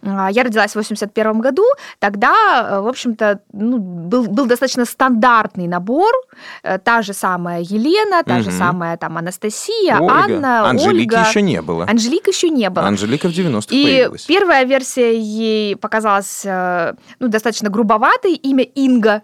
А, 0.04 0.30
Я 0.30 0.44
родилась 0.44 0.72
в 0.72 0.76
81 0.76 1.40
году, 1.40 1.64
тогда, 1.98 2.68
э, 2.70 2.80
в 2.80 2.86
общем-то, 2.86 3.40
ну, 3.52 3.78
был, 3.78 4.28
был 4.28 4.46
достаточно 4.46 4.84
стандартный 4.84 5.66
набор, 5.66 6.12
Э, 6.62 6.78
та 6.78 7.02
же 7.02 7.12
самая 7.12 7.60
Елена, 7.60 8.22
та 8.22 8.40
же 8.42 8.50
Мгм. 8.50 8.58
самая 8.58 8.96
там 8.96 9.18
Анастасия, 9.18 9.98
Ольга. 9.98 10.14
Анна, 10.24 10.68
Анжелики 10.70 11.14
Ольга. 11.14 11.28
еще 11.28 11.42
не 11.42 11.60
было. 11.60 11.84
Анжелик 11.90 12.28
еще 12.28 12.48
не 12.48 12.70
было. 12.70 12.86
Анжелика 12.86 13.28
в 13.28 13.32
90-х 13.32 13.74
И 13.76 13.84
появилась. 13.84 14.24
первая 14.24 14.64
версия 14.64 15.18
ей 15.18 15.76
показалась 15.76 16.42
э, 16.44 16.94
ну, 17.18 17.28
достаточно 17.28 17.68
грубоватой, 17.70 18.34
имя 18.34 18.62
Инга. 18.64 19.22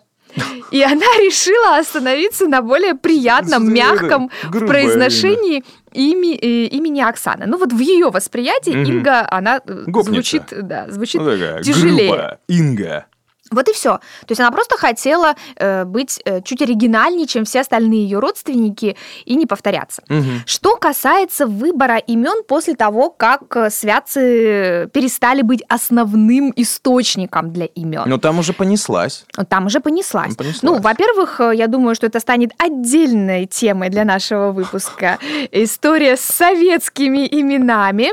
И 0.70 0.82
она 0.82 1.06
решила 1.18 1.78
остановиться 1.78 2.46
на 2.46 2.62
более 2.62 2.94
приятном, 2.94 3.72
мягком 3.72 4.30
в 4.44 4.66
произношении 4.66 5.64
ими, 5.92 6.34
э, 6.36 6.66
имени 6.66 7.00
Оксана. 7.00 7.46
Ну 7.46 7.58
вот 7.58 7.72
в 7.72 7.78
ее 7.78 8.10
восприятии. 8.10 8.72
Инга, 8.72 9.26
она 9.30 9.60
э, 9.64 9.84
звучит, 10.02 10.42
да, 10.50 10.86
звучит 10.90 11.20
тяжелее. 11.62 12.38
Инга. 12.48 13.06
Вот 13.50 13.68
и 13.68 13.72
все. 13.72 13.98
То 13.98 14.30
есть 14.30 14.40
она 14.40 14.50
просто 14.50 14.76
хотела 14.76 15.34
э, 15.56 15.84
быть 15.84 16.20
э, 16.24 16.42
чуть 16.42 16.62
оригинальнее, 16.62 17.26
чем 17.26 17.44
все 17.44 17.60
остальные 17.60 18.04
ее 18.04 18.18
родственники, 18.18 18.96
и 19.24 19.36
не 19.36 19.46
повторяться. 19.46 20.02
Мгм. 20.08 20.42
Что 20.46 20.76
касается 20.76 21.46
выбора 21.46 21.96
имен 21.96 22.42
после 22.46 22.74
того, 22.74 23.10
как 23.10 23.56
э, 23.56 23.70
святцы 23.70 24.88
перестали 24.92 25.42
быть 25.42 25.62
основным 25.68 26.52
источником 26.56 27.52
для 27.52 27.66
имен. 27.66 28.04
Ну, 28.06 28.18
там 28.18 28.38
уже 28.38 28.52
понеслась. 28.52 29.24
Там 29.48 29.66
уже 29.66 29.80
понеслась. 29.80 30.28
Там 30.28 30.36
понеслась. 30.36 30.62
Ну, 30.62 30.78
во-первых, 30.80 31.40
э, 31.40 31.52
я 31.54 31.66
думаю, 31.66 31.94
что 31.94 32.06
это 32.06 32.20
станет 32.20 32.50
отдельной 32.58 33.46
темой 33.46 33.90
для 33.90 34.04
нашего 34.04 34.52
выпуска. 34.52 35.18
История 35.52 36.16
с 36.16 36.20
советскими 36.20 37.26
именами, 37.26 38.12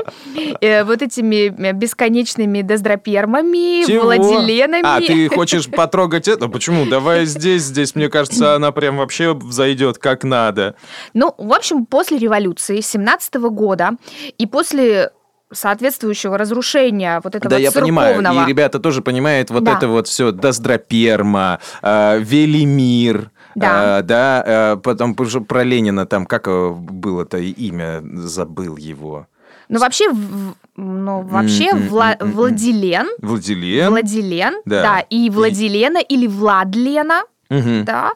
э, 0.60 0.84
вот 0.84 1.02
этими 1.02 1.48
бесконечными 1.72 2.62
дездропермами, 2.62 3.86
Чего? 3.86 4.04
владиленами. 4.04 4.82
А, 4.84 5.00
ты 5.00 5.23
хочешь 5.28 5.70
потрогать 5.70 6.28
это? 6.28 6.48
Почему? 6.48 6.86
Давай 6.86 7.24
здесь, 7.26 7.62
здесь, 7.62 7.94
мне 7.94 8.08
кажется, 8.08 8.54
она 8.54 8.72
прям 8.72 8.96
вообще 8.98 9.38
зайдет 9.50 9.98
как 9.98 10.24
надо. 10.24 10.74
Ну, 11.12 11.34
в 11.38 11.52
общем, 11.52 11.86
после 11.86 12.18
революции 12.18 12.80
17 12.80 13.34
года 13.34 13.92
и 14.38 14.46
после 14.46 15.10
соответствующего 15.52 16.36
разрушения 16.36 17.20
вот 17.22 17.34
этого 17.34 17.50
да, 17.50 17.58
я 17.58 17.70
понимаю. 17.70 18.20
И 18.20 18.48
ребята 18.48 18.78
тоже 18.80 19.02
понимают 19.02 19.50
вот 19.50 19.64
Да. 19.64 19.76
это 19.76 19.88
вот 19.88 20.08
все. 20.08 20.32
Доздроперма, 20.32 21.60
э, 21.82 22.18
Велимир. 22.20 23.30
Да. 23.54 24.00
э, 24.00 24.02
да, 24.02 24.42
э, 24.44 24.76
потом 24.82 25.14
про 25.14 25.62
Ленина 25.62 26.06
там, 26.06 26.26
как 26.26 26.48
было-то 26.48 27.38
имя, 27.38 28.02
забыл 28.14 28.76
его. 28.76 29.28
Ну, 29.68 29.78
вообще, 29.78 30.10
в- 30.10 30.54
ну, 30.76 31.22
вообще 31.22 31.70
м, 31.70 31.88
Вла- 31.88 32.16
м. 32.20 32.32
Владилен, 32.32 33.08
Владилен. 33.20 33.88
Владилен, 33.90 34.54
Да. 34.64 34.82
да. 34.82 35.00
и 35.08 35.26
И- 35.26 35.30
Владилена 35.30 35.98
или 36.00 36.26
Владлена, 36.26 37.22
Мгм. 37.50 37.84
да. 37.84 38.12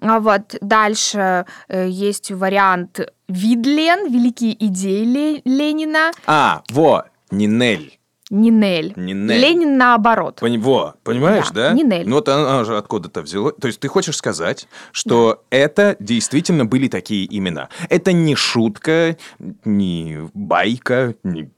А 0.00 0.20
вот 0.20 0.56
дальше 0.60 1.44
э, 1.68 1.88
есть 1.88 2.30
вариант 2.30 3.00
Видлен, 3.28 4.10
великие 4.12 4.56
идеи 4.66 5.04
Ле- 5.04 5.42
Ленина, 5.44 6.10
А, 6.26 6.62
во, 6.70 7.04
Нинель. 7.30 7.96
Нинель. 8.32 8.92
Нинель. 8.96 9.40
Ленин 9.40 9.76
наоборот. 9.76 10.36
Пони- 10.40 10.56
Во, 10.56 10.94
понимаешь, 11.02 11.48
да? 11.50 11.70
Да, 11.70 11.74
Нинель. 11.74 12.08
Ну 12.08 12.14
вот 12.16 12.28
она 12.28 12.62
же 12.64 12.76
откуда-то 12.76 13.22
взяла. 13.22 13.50
То 13.50 13.66
есть 13.66 13.80
ты 13.80 13.88
хочешь 13.88 14.16
сказать, 14.16 14.68
что 14.92 15.42
это 15.50 15.96
действительно 15.98 16.64
были 16.64 16.86
такие 16.86 17.26
имена. 17.36 17.68
Это 17.88 18.12
не 18.12 18.36
шутка, 18.36 19.16
не 19.64 20.18
байка, 20.32 21.14
не... 21.24 21.50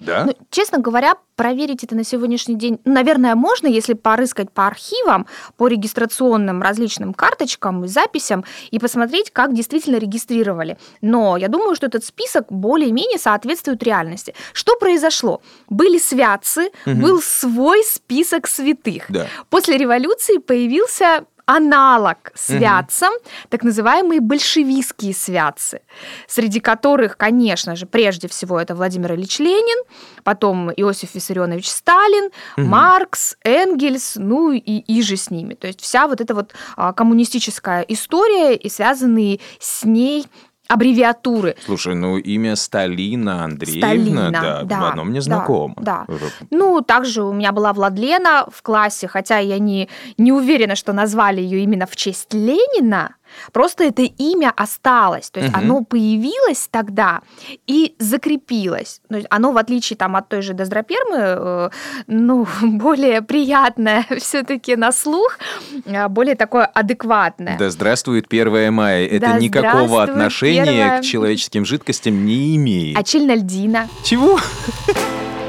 Да? 0.00 0.24
Ну, 0.24 0.34
честно 0.50 0.78
говоря, 0.78 1.14
проверить 1.36 1.84
это 1.84 1.94
на 1.94 2.04
сегодняшний 2.04 2.56
день, 2.56 2.80
ну, 2.84 2.92
наверное, 2.94 3.34
можно, 3.36 3.68
если 3.68 3.94
порыскать 3.94 4.50
по 4.50 4.66
архивам, 4.66 5.26
по 5.56 5.68
регистрационным 5.68 6.62
различным 6.62 7.14
карточкам 7.14 7.84
и 7.84 7.88
записям 7.88 8.44
и 8.72 8.78
посмотреть, 8.80 9.30
как 9.30 9.54
действительно 9.54 9.96
регистрировали. 9.98 10.78
Но 11.00 11.36
я 11.36 11.48
думаю, 11.48 11.76
что 11.76 11.86
этот 11.86 12.04
список 12.04 12.46
более-менее 12.50 13.18
соответствует 13.18 13.82
реальности. 13.84 14.34
Что 14.52 14.76
произошло? 14.76 15.40
Были 15.68 15.98
святцы, 15.98 16.70
Мгм. 16.86 17.00
был 17.00 17.22
свой 17.22 17.82
список 17.84 18.48
святых. 18.48 19.04
Да. 19.08 19.26
После 19.48 19.76
революции 19.78 20.38
появился 20.38 21.24
аналог 21.46 22.32
святцам, 22.34 23.12
так 23.48 23.62
называемые 23.62 24.20
большевистские 24.20 25.14
святцы, 25.14 25.80
среди 26.26 26.60
которых, 26.60 27.16
конечно 27.16 27.76
же, 27.76 27.86
прежде 27.86 28.28
всего 28.28 28.60
это 28.60 28.74
Владимир 28.74 29.14
Ильич 29.14 29.38
Ленин, 29.38 29.84
потом 30.22 30.70
Иосиф 30.70 31.14
Виссарионович 31.14 31.68
Сталин, 31.68 32.30
Мгм. 32.56 32.68
Маркс, 32.68 33.36
Энгельс, 33.44 34.14
ну 34.16 34.52
и, 34.52 34.58
и 34.58 35.02
же 35.02 35.16
с 35.16 35.30
ними. 35.30 35.54
То 35.54 35.66
есть 35.66 35.80
вся 35.80 36.06
вот 36.08 36.20
эта 36.20 36.34
вот 36.34 36.54
а, 36.76 36.92
коммунистическая 36.92 37.82
история 37.82 38.54
и 38.54 38.68
связанные 38.68 39.40
с 39.60 39.84
ней 39.84 40.26
аббревиатуры. 40.74 41.56
Слушай, 41.64 41.94
ну 41.94 42.18
имя 42.18 42.56
Сталина 42.56 43.44
Андреевна, 43.44 43.88
Сталина, 43.88 44.30
да, 44.30 44.62
да, 44.64 44.92
оно 44.92 45.04
мне 45.04 45.20
да, 45.20 45.22
знакомо. 45.22 45.74
да. 45.78 46.06
Ну, 46.50 46.80
также 46.80 47.22
у 47.22 47.32
меня 47.32 47.52
была 47.52 47.72
Владлена 47.72 48.46
в 48.52 48.62
классе, 48.62 49.08
хотя 49.08 49.38
я 49.38 49.58
не, 49.58 49.88
не 50.18 50.32
уверена, 50.32 50.76
что 50.76 50.92
назвали 50.92 51.40
ее 51.40 51.60
именно 51.60 51.86
в 51.86 51.96
честь 51.96 52.34
Ленина. 52.34 53.16
Просто 53.52 53.84
это 53.84 54.02
имя 54.02 54.52
осталось. 54.56 55.30
То 55.30 55.40
есть 55.40 55.52
Мгм. 55.52 55.60
оно 55.64 55.84
появилось 55.84 56.68
тогда 56.70 57.20
и 57.66 57.94
закрепилось. 57.98 59.00
То 59.08 59.16
есть 59.16 59.26
оно, 59.30 59.52
в 59.52 59.58
отличие 59.58 59.96
там, 59.96 60.16
от 60.16 60.28
той 60.28 60.42
же 60.42 60.54
Доздропермы, 60.54 61.16
э, 61.18 61.70
ну, 62.06 62.46
более 62.62 63.22
приятное 63.22 64.06
все-таки 64.18 64.76
на 64.76 64.92
слух, 64.92 65.38
э, 65.84 66.08
более 66.08 66.34
такое 66.34 66.64
адекватное. 66.64 67.58
Да 67.58 67.70
здравствует 67.70 68.26
1 68.28 68.72
мая. 68.72 69.06
Это 69.06 69.26
Да 69.26 69.38
никакого 69.38 70.02
отношения 70.02 70.94
1 70.94 71.02
к 71.02 71.04
человеческим 71.04 71.64
жидкостям 71.64 72.24
не 72.24 72.56
имеет. 72.56 72.98
А 72.98 73.02
Чильнальдина. 73.02 73.88
Чего? 74.02 74.38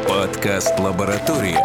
Подкаст 0.08 0.80
«Лаборатория». 0.80 1.60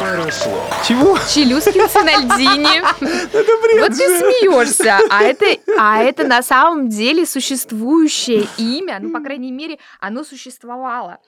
Парослов. 0.00 0.68
Парослов. 0.70 0.86
Чего? 0.86 1.18
Челюскин 1.28 1.88
Цинальдини. 1.88 2.80
Вот 3.80 3.90
ты 3.90 4.18
смеешься, 4.18 4.98
а 5.10 5.22
это, 5.22 5.46
а 5.78 6.02
это 6.02 6.26
на 6.26 6.42
самом 6.42 6.88
деле 6.88 7.26
существующее 7.26 8.46
имя, 8.58 8.98
ну, 9.00 9.12
по 9.12 9.20
крайней 9.20 9.52
мере, 9.52 9.78
оно 10.00 10.24
существовало. 10.24 11.18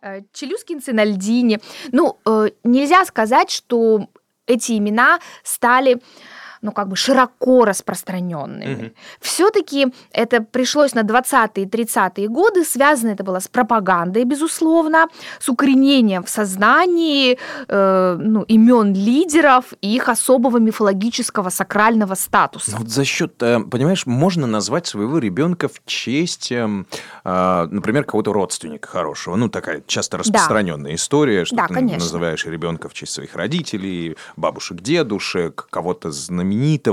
Э, 0.00 0.22
Челюскин 0.32 0.80
Цинальдини. 0.80 1.60
Ну, 1.92 2.18
э, 2.26 2.50
нельзя 2.64 3.04
сказать, 3.04 3.50
что 3.50 4.08
эти 4.46 4.78
имена 4.78 5.20
стали 5.42 6.00
ну, 6.62 6.70
как 6.70 6.88
бы 6.88 6.96
широко 6.96 7.64
распространенными. 7.64 8.74
Мгм. 8.74 8.92
Все-таки 9.20 9.92
это 10.12 10.40
пришлось 10.40 10.94
на 10.94 11.02
20-е 11.02 11.64
и 11.64 11.66
30-е 11.66 12.28
годы, 12.28 12.64
связано 12.64 13.10
это 13.10 13.24
было 13.24 13.40
с 13.40 13.48
пропагандой, 13.48 14.24
безусловно, 14.24 15.08
с 15.40 15.48
укоренением 15.48 16.22
в 16.22 16.30
сознании 16.30 17.36
э, 17.68 18.16
ну, 18.20 18.42
имен 18.42 18.94
лидеров 18.94 19.64
и 19.80 19.94
их 19.96 20.08
особого 20.08 20.58
мифологического 20.58 21.50
сакрального 21.50 22.14
статуса. 22.14 22.76
Вот 22.76 22.88
за 22.88 23.04
счет, 23.04 23.42
э, 23.42 23.58
понимаешь, 23.60 24.06
можно 24.06 24.46
назвать 24.46 24.86
своего 24.86 25.18
ребенка 25.18 25.68
в 25.68 25.82
честь, 25.84 26.52
эм, 26.52 26.86
а, 27.24 27.66
например, 27.70 28.04
какого-то 28.04 28.32
родственника 28.32 28.88
хорошего. 28.88 29.34
Ну, 29.34 29.48
такая 29.48 29.82
часто 29.86 30.18
распространенная 30.18 30.94
история, 30.94 31.44
что 31.44 31.56
Да, 31.56 31.66
ты 31.66 31.74
конечно. 31.74 31.98
называешь 31.98 32.46
ребенка 32.46 32.88
в 32.88 32.94
честь 32.94 33.12
своих 33.12 33.34
родителей, 33.34 34.16
бабушек, 34.36 34.80
дедушек, 34.80 35.66
кого-то 35.70 36.12
знаменитого. 36.12 36.51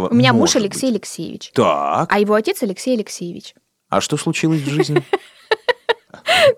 У 0.09 0.15
меня 0.15 0.33
муж 0.33 0.55
Алексей 0.55 0.87
быть. 0.87 0.95
Алексеевич, 0.95 1.51
Так, 1.53 2.11
а 2.11 2.19
его 2.19 2.33
отец 2.33 2.61
Алексей 2.63 2.95
Алексеевич. 2.95 3.55
а 3.89 4.01
что 4.01 4.17
случилось 4.17 4.61
в 4.61 4.69
жизни? 4.69 5.03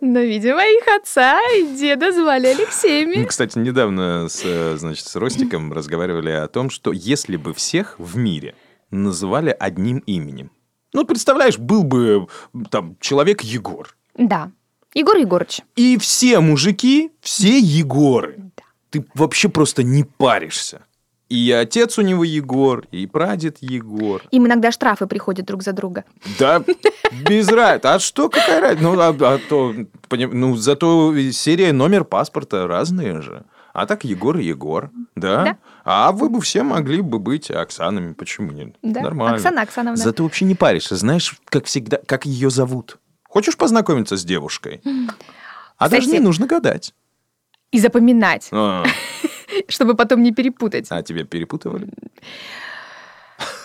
Но, 0.01 0.19
видимо, 0.19 0.61
их 0.63 0.87
отца 0.99 1.39
и 1.57 1.75
деда 1.75 2.11
звали 2.11 2.47
Мы, 2.53 2.61
Алексеями. 2.63 3.23
кстати, 3.25 3.57
недавно 3.57 4.27
с, 4.29 4.41
э, 4.43 4.75
значит, 4.77 5.05
с 5.05 5.15
Ростиком 5.15 5.71
разговаривали 5.73 6.29
о 6.31 6.47
том, 6.47 6.69
что 6.69 6.91
если 6.91 7.35
бы 7.37 7.53
всех 7.53 7.95
в 7.99 8.17
мире 8.17 8.55
называли 8.89 9.55
одним 9.57 9.99
именем, 9.99 10.51
ну, 10.93 11.05
представляешь, 11.05 11.57
был 11.57 11.83
бы 11.83 12.27
там 12.69 12.97
человек 12.99 13.41
Егор, 13.41 13.95
Да. 14.15 14.51
Егор 14.93 15.15
Егорович. 15.15 15.61
и 15.75 15.97
все 15.97 16.39
мужики, 16.41 17.11
все 17.21 17.57
Егоры. 17.59 18.35
Да. 18.57 18.63
Ты 18.89 19.05
вообще 19.13 19.47
просто 19.47 19.83
не 19.83 20.03
паришься. 20.03 20.83
И 21.31 21.49
отец 21.53 21.97
у 21.97 22.01
него 22.01 22.25
Егор, 22.25 22.83
и 22.91 23.07
прадед 23.07 23.59
Егор. 23.61 24.21
Им 24.31 24.47
иногда 24.47 24.69
штрафы 24.69 25.07
приходят 25.07 25.45
друг 25.45 25.63
за 25.63 25.71
друга. 25.71 26.03
Да, 26.37 26.61
без 27.25 27.47
разницы. 27.47 27.87
А 27.87 27.99
что, 27.99 28.27
какая 28.29 28.59
разница? 28.59 28.83
Ну, 28.83 28.99
а, 28.99 29.09
а 29.09 29.39
то, 29.49 29.73
поним- 30.09 30.33
ну, 30.33 30.57
зато 30.57 31.15
серия, 31.31 31.71
номер 31.71 32.03
паспорта 32.03 32.67
разные 32.67 33.21
же. 33.21 33.45
А 33.73 33.85
так 33.85 34.03
Егор 34.03 34.37
и 34.39 34.43
Егор, 34.43 34.91
да? 35.15 35.43
Да. 35.45 35.57
А 35.85 36.11
вы 36.11 36.27
бы 36.27 36.41
все 36.41 36.63
могли 36.63 36.99
бы 36.99 37.17
быть 37.17 37.49
Оксанами, 37.49 38.11
почему 38.11 38.51
нет? 38.51 38.75
Да. 38.81 38.99
Нормально. 38.99 39.37
Оксана 39.37 39.61
Оксановна. 39.61 39.95
Зато 39.95 40.23
вообще 40.23 40.43
не 40.43 40.55
паришься, 40.55 40.97
знаешь, 40.97 41.39
как 41.45 41.63
всегда, 41.63 41.99
как 42.05 42.25
ее 42.25 42.49
зовут. 42.49 42.97
Хочешь 43.23 43.55
познакомиться 43.55 44.17
с 44.17 44.25
девушкой? 44.25 44.81
А 45.77 45.87
даже 45.87 46.01
Кстати- 46.01 46.17
не 46.17 46.19
нужно 46.19 46.45
гадать. 46.45 46.93
И 47.71 47.79
запоминать, 47.79 48.49
А, 48.51 48.83
чтобы 49.67 49.95
потом 49.95 50.23
не 50.23 50.31
перепутать. 50.31 50.87
а 50.89 51.01
тебя 51.03 51.25
перепутывали? 51.25 51.87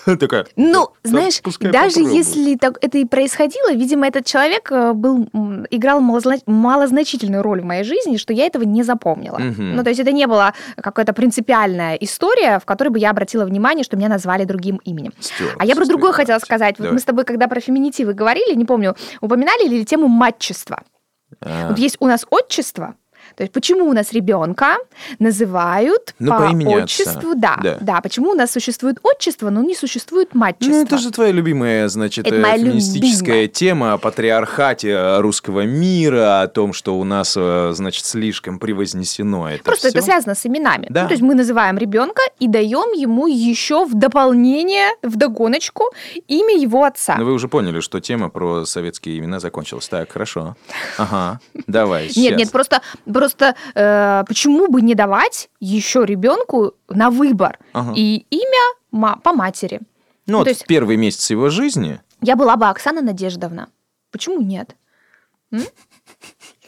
Такая. 0.21 0.47
Ну, 0.57 0.91
да, 1.05 1.11
знаешь, 1.11 1.41
даже 1.61 1.97
попробует. 1.97 2.15
если 2.15 2.57
так 2.57 2.79
это 2.81 2.99
и 2.99 3.05
происходило, 3.05 3.73
видимо, 3.73 4.07
этот 4.07 4.25
человек 4.25 4.71
э, 4.71 4.93
был, 4.93 5.29
играл 5.71 6.01
малозна- 6.01 6.43
малозначительную 6.47 7.43
роль 7.43 7.61
в 7.61 7.65
моей 7.65 7.85
жизни, 7.85 8.17
что 8.17 8.33
я 8.33 8.47
этого 8.47 8.63
не 8.63 8.83
запомнила. 8.83 9.39
Мгм. 9.39 9.77
Ну, 9.77 9.83
то 9.83 9.91
есть 9.91 10.01
это 10.01 10.13
не 10.13 10.27
была 10.27 10.55
какая-то 10.77 11.13
принципиальная 11.13 11.97
история, 11.97 12.59
в 12.59 12.65
которой 12.65 12.89
бы 12.89 12.99
я 12.99 13.11
обратила 13.11 13.45
внимание, 13.45 13.85
что 13.85 13.97
меня 13.97 14.09
назвали 14.09 14.45
другим 14.45 14.77
именем. 14.85 15.13
Стёртся 15.19 15.57
А 15.59 15.65
я 15.67 15.75
про 15.75 15.85
другое 15.85 16.13
хотела 16.13 16.39
сказать. 16.39 16.77
Вот 16.79 16.85
Давай. 16.85 16.93
мы 16.93 17.01
с 17.01 17.05
тобой, 17.05 17.25
когда 17.25 17.49
про 17.49 17.61
феминитивы 17.61 18.15
говорили, 18.15 18.55
не 18.55 18.65
помню, 18.65 18.95
упоминали 19.21 19.67
ли 19.67 19.85
тему 19.85 20.09
матчества. 20.09 20.83
А. 21.41 21.69
Вот 21.69 21.79
есть 21.79 21.97
у 21.99 22.07
нас 22.07 22.25
отчество, 22.31 22.95
то 23.37 23.43
есть 23.43 23.53
почему 23.53 23.87
у 23.87 23.93
нас 23.93 24.13
ребенка 24.13 24.77
называют 25.19 26.15
Ну, 26.19 26.31
по, 26.33 26.39
по 26.39 26.51
имени 26.51 26.73
отца. 26.75 26.85
отчеству, 26.85 27.35
да, 27.35 27.59
Да. 27.63 27.79
да, 27.81 28.01
почему 28.01 28.31
у 28.31 28.35
нас 28.35 28.51
существует 28.53 28.99
отчество, 29.03 29.51
но 29.51 29.63
не 29.63 29.75
существует 29.75 30.35
матчество. 30.35 30.73
Ну, 30.73 30.83
это 30.83 30.99
же 30.99 31.11
твоя 31.11 31.33
любимая, 31.33 31.89
значит, 31.89 32.27
Это 32.27 32.37
феминистическая 32.37 33.43
любимая. 33.43 33.49
тема 33.49 33.93
о 33.95 33.99
патриархате 33.99 34.89
э, 34.91 35.21
русского 35.21 35.65
мира, 35.67 36.43
о 36.43 36.49
том, 36.49 36.73
что 36.73 36.99
у 36.99 37.05
нас, 37.05 37.35
э, 37.37 37.73
значит, 37.75 38.05
слишком 38.07 38.59
превознесено 38.59 39.49
это 39.51 39.65
Просто 39.65 39.89
это 39.89 39.99
всё. 39.99 40.07
связано 40.07 40.35
с 40.35 40.47
именами. 40.47 40.87
Да. 40.91 41.03
Ну, 41.03 41.09
то 41.09 41.13
есть 41.15 41.23
мы 41.23 41.35
называем 41.35 41.79
ребенка 41.79 42.23
и 42.39 42.49
даем 42.49 42.93
ему 42.99 43.27
еще 43.27 43.85
в 43.85 43.95
дополнение, 43.95 44.89
в 45.03 45.17
догоночку 45.17 45.85
имя 46.29 46.57
его 46.57 46.85
отца. 46.85 47.17
Ну, 47.19 47.25
вы 47.25 47.33
уже 47.33 47.49
поняли, 47.49 47.81
что 47.81 48.01
тема 48.01 48.29
про 48.31 48.65
советские 48.65 49.19
имена 49.19 49.41
закончилась. 49.41 49.89
Так, 49.89 50.13
хорошо. 50.13 50.57
Ага, 50.99 51.41
давай, 51.67 52.11
Нет, 52.17 52.37
нет, 52.37 52.51
просто, 52.51 52.81
просто 53.27 53.55
э, 53.75 54.25
почему 54.27 54.69
бы 54.69 54.83
не 54.83 54.95
давать 54.95 55.49
еще 55.61 56.05
ребенку 56.05 56.75
на 56.89 57.11
выбор 57.11 57.59
Ага. 57.73 57.93
и 57.97 58.25
имя 58.31 58.75
ма- 58.93 59.17
по 59.23 59.33
матери? 59.33 59.81
Ну, 60.27 60.33
ну, 60.33 60.39
вот 60.39 60.45
то 60.45 60.51
есть- 60.51 60.63
в 60.63 60.67
первый 60.67 60.97
месяц 60.97 61.31
его 61.31 61.51
жизни... 61.51 62.01
Я 62.23 62.37
была 62.37 62.57
бы 62.57 62.67
Оксана 62.69 63.03
Надеждовна. 63.03 63.69
Почему 64.11 64.41
нет? 64.41 64.75
М? 65.53 65.63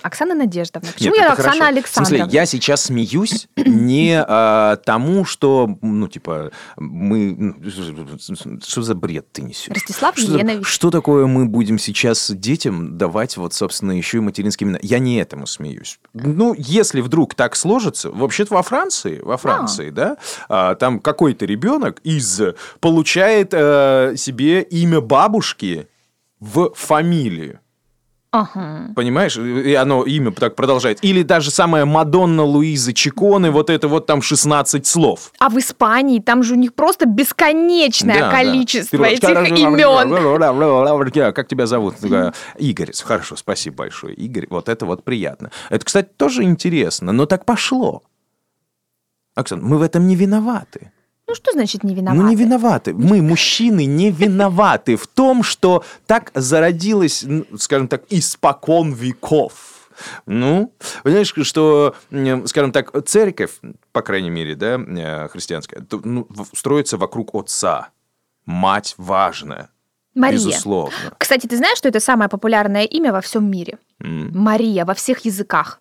Оксана 0.03 0.35
Надеждовна. 0.35 0.91
Почему 0.93 1.15
Нет, 1.15 1.25
я 1.25 1.33
Оксана 1.33 1.51
хорошо. 1.51 1.65
В 1.65 1.69
Александровна? 1.69 2.19
смысле, 2.19 2.39
я 2.39 2.47
сейчас 2.47 2.83
смеюсь 2.85 3.49
не 3.57 4.23
а, 4.27 4.77
тому, 4.77 5.25
что, 5.25 5.79
ну, 5.83 6.09
типа, 6.09 6.51
мы... 6.77 7.35
ну, 7.39 8.61
Что 8.65 8.83
за 8.83 8.95
бред 8.95 9.33
ты 9.33 9.43
несешь? 9.43 9.69
Ростислав 9.69 10.17
Что, 10.19 10.33
Еленович. 10.33 10.67
что 10.67 10.91
такое 10.91 11.27
мы 11.27 11.47
будем 11.47 11.79
сейчас 11.79 12.31
детям 12.31 12.97
давать 12.99 13.37
вот, 13.37 13.55
собственно, 13.55 13.93
еще 13.93 14.19
и 14.19 14.21
материнские 14.21 14.69
имена? 14.69 14.79
Я 14.83 14.99
не 14.99 15.17
этому 15.17 15.47
смеюсь. 15.47 15.99
Ну, 16.15 16.55
если 16.57 17.01
вдруг 17.01 17.35
так 17.35 17.57
сложится, 17.57 18.11
вообще-то 18.11 18.55
во 18.55 18.63
Франции, 18.63 19.21
во 19.21 19.37
Франции, 19.37 19.91
да, 19.91 20.17
а, 20.49 20.75
там 20.75 21.01
какой-то 21.01 21.45
ребенок 21.45 22.01
из 22.05 22.41
получает 22.81 23.51
э, 23.53 24.15
себе 24.17 24.63
имя 24.63 25.01
бабушки 25.01 25.89
в 26.41 26.73
фамилию. 26.75 27.61
Ага. 28.31 28.91
Понимаешь? 28.95 29.39
И 29.39 29.73
оно 29.75 30.05
имя 30.05 30.33
так 30.33 30.55
продолжает. 30.55 31.03
Или 31.03 31.23
даже 31.23 31.51
самая 31.51 31.87
Мадонна 31.87 32.43
Луиза 32.45 32.93
Чиконе, 32.93 33.51
вот 33.51 33.71
это 33.71 33.89
вот 33.89 34.07
там 34.07 34.21
16 34.21 34.87
слов. 34.87 35.33
А 35.39 35.49
в 35.49 35.59
Испании 35.59 36.21
там 36.21 36.43
же 36.43 36.55
у 36.55 36.57
них 36.57 36.75
просто 36.75 37.07
бесконечное 37.07 38.21
Да, 38.21 38.31
да. 38.31 38.37
количество 38.37 38.99
Ты 39.07 39.13
этих 39.13 39.29
имен. 39.59 41.33
Как 41.33 41.49
тебя 41.49 41.67
зовут? 41.67 41.97
Игорь. 42.59 42.91
Хорошо, 43.03 43.37
спасибо 43.37 43.77
большое. 43.77 44.15
Игорь, 44.15 44.47
вот 44.51 44.69
это 44.69 44.85
вот 44.85 45.05
приятно. 45.05 45.51
Это, 45.71 45.85
кстати, 45.85 46.11
тоже 46.17 46.43
интересно, 46.43 47.13
но 47.13 47.25
так 47.27 47.47
пошло. 47.47 48.03
Оксана, 49.35 49.63
мы 49.63 49.79
в 49.79 49.83
этом 49.83 50.07
не 50.07 50.17
виноваты. 50.17 50.93
Ну 51.29 51.35
что 51.35 51.53
значит 51.53 51.85
не 51.85 51.95
виноваты? 51.95 52.23
Ну, 52.23 52.29
не 52.29 52.37
виноваты. 52.37 52.95
Мы, 52.95 53.21
мужчины, 53.21 53.85
не 53.85 54.11
виноваты 54.11 54.97
в 54.97 55.07
том, 55.07 55.43
что 55.43 55.85
так 56.07 56.31
зародилось, 56.35 57.25
скажем 57.59 57.87
так, 57.89 58.05
испокон 58.09 58.93
веков. 58.95 59.91
Ну, 60.27 60.73
понимаешь, 61.03 61.35
что, 61.43 61.95
скажем 62.47 62.73
так, 62.73 63.05
церковь, 63.07 63.61
по 63.93 64.01
крайней 64.01 64.31
мере, 64.31 64.55
да, 64.55 64.79
э, 64.79 65.29
христианская, 65.29 65.85
ну, 66.05 66.27
строится 66.55 66.97
вокруг 66.97 67.35
отца. 67.35 67.89
Мать 68.47 68.95
важная, 68.97 69.69
Мария. 70.15 70.39
безусловно. 70.39 70.97
Кстати, 71.19 71.47
ты 71.47 71.57
знаешь, 71.57 71.77
что 71.77 71.89
это 71.89 72.01
самое 72.01 72.31
популярное 72.31 72.85
имя 72.85 73.13
во 73.13 73.21
всем 73.21 73.51
мире? 73.51 73.79
М. 74.01 74.31
Мария 74.35 74.85
во 74.87 74.95
всех 74.95 75.27
языках. 75.27 75.81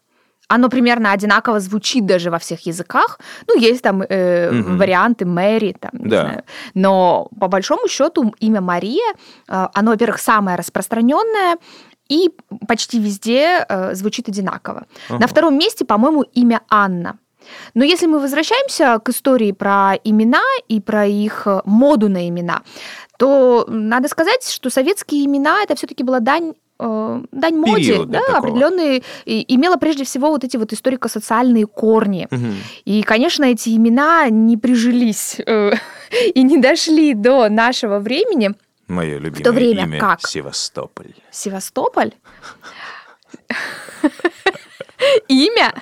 Оно 0.50 0.70
примерно 0.70 1.12
одинаково 1.12 1.60
звучит 1.60 2.06
даже 2.06 2.30
во 2.32 2.38
всех 2.38 2.66
языках. 2.68 3.20
Ну, 3.48 3.58
есть 3.60 3.82
там 3.82 4.02
э, 4.02 4.52
Мгм. 4.52 4.78
варианты 4.78 5.26
Мэри, 5.26 5.76
там, 5.80 5.92
не 5.94 6.10
Да. 6.10 6.22
знаю. 6.22 6.44
Но 6.74 7.28
по 7.40 7.48
большому 7.48 7.88
счету 7.90 8.34
имя 8.40 8.62
Мария, 8.62 9.14
э, 9.50 9.68
оно, 9.74 9.92
во-первых, 9.92 10.20
самое 10.20 10.58
распространенное 10.58 11.58
и 12.10 12.30
почти 12.68 13.00
везде 13.00 13.66
э, 13.70 13.94
звучит 13.96 14.30
одинаково. 14.30 14.86
Ага. 15.10 15.20
На 15.20 15.28
втором 15.28 15.58
месте, 15.58 15.84
по-моему, 15.86 16.24
имя 16.36 16.62
Анна. 16.70 17.18
Но 17.74 17.84
если 17.86 18.08
мы 18.08 18.20
возвращаемся 18.20 19.00
к 19.00 19.10
истории 19.10 19.52
про 19.54 19.96
имена 20.04 20.42
и 20.70 20.80
про 20.82 21.06
их 21.06 21.44
э, 21.48 21.62
моду 21.66 22.08
на 22.10 22.28
имена, 22.30 22.62
то 23.18 23.66
надо 23.68 24.08
сказать, 24.08 24.48
что 24.50 24.70
советские 24.70 25.26
имена 25.26 25.64
это 25.64 25.76
все-таки 25.76 26.04
была 26.04 26.20
дань 26.20 26.54
дань 26.80 27.56
моде, 27.58 28.04
да, 28.06 28.20
такого. 28.20 28.38
определенные, 28.38 29.04
и 29.26 29.44
имела 29.56 29.78
прежде 29.78 30.04
всего 30.04 30.30
вот 30.30 30.44
эти 30.44 30.58
вот 30.58 30.74
историко-социальные 30.74 31.66
корни. 31.66 32.28
Мгм. 32.30 32.56
И, 32.86 33.02
конечно, 33.04 33.46
эти 33.46 33.76
имена 33.76 34.30
не 34.30 34.58
прижились 34.58 35.38
э, 35.46 35.72
и 36.36 36.44
не 36.44 36.58
дошли 36.60 37.14
до 37.14 37.50
нашего 37.50 38.00
времени. 38.00 38.52
Мое 38.88 39.18
любимое 39.18 39.44
то 39.44 39.52
время 39.52 39.84
имя 39.84 40.00
как? 40.00 40.22
Севастополь. 40.28 41.14
Севастополь? 41.32 42.14
Имя? 45.28 45.74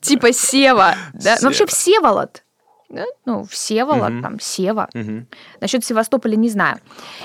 Типа 0.00 0.32
Сева. 0.32 0.94
Ну, 1.14 1.20
вообще. 1.42 1.66
Всеволод. 1.66 2.42
Да? 2.90 3.04
Ну, 3.26 3.44
Всеволод, 3.44 4.10
Мгм. 4.10 4.22
там, 4.22 4.40
Сева. 4.40 4.88
Мгм. 4.94 5.26
Насчет 5.60 5.84
Севастополя 5.84 6.36
не 6.36 6.48
знаю. 6.48 6.78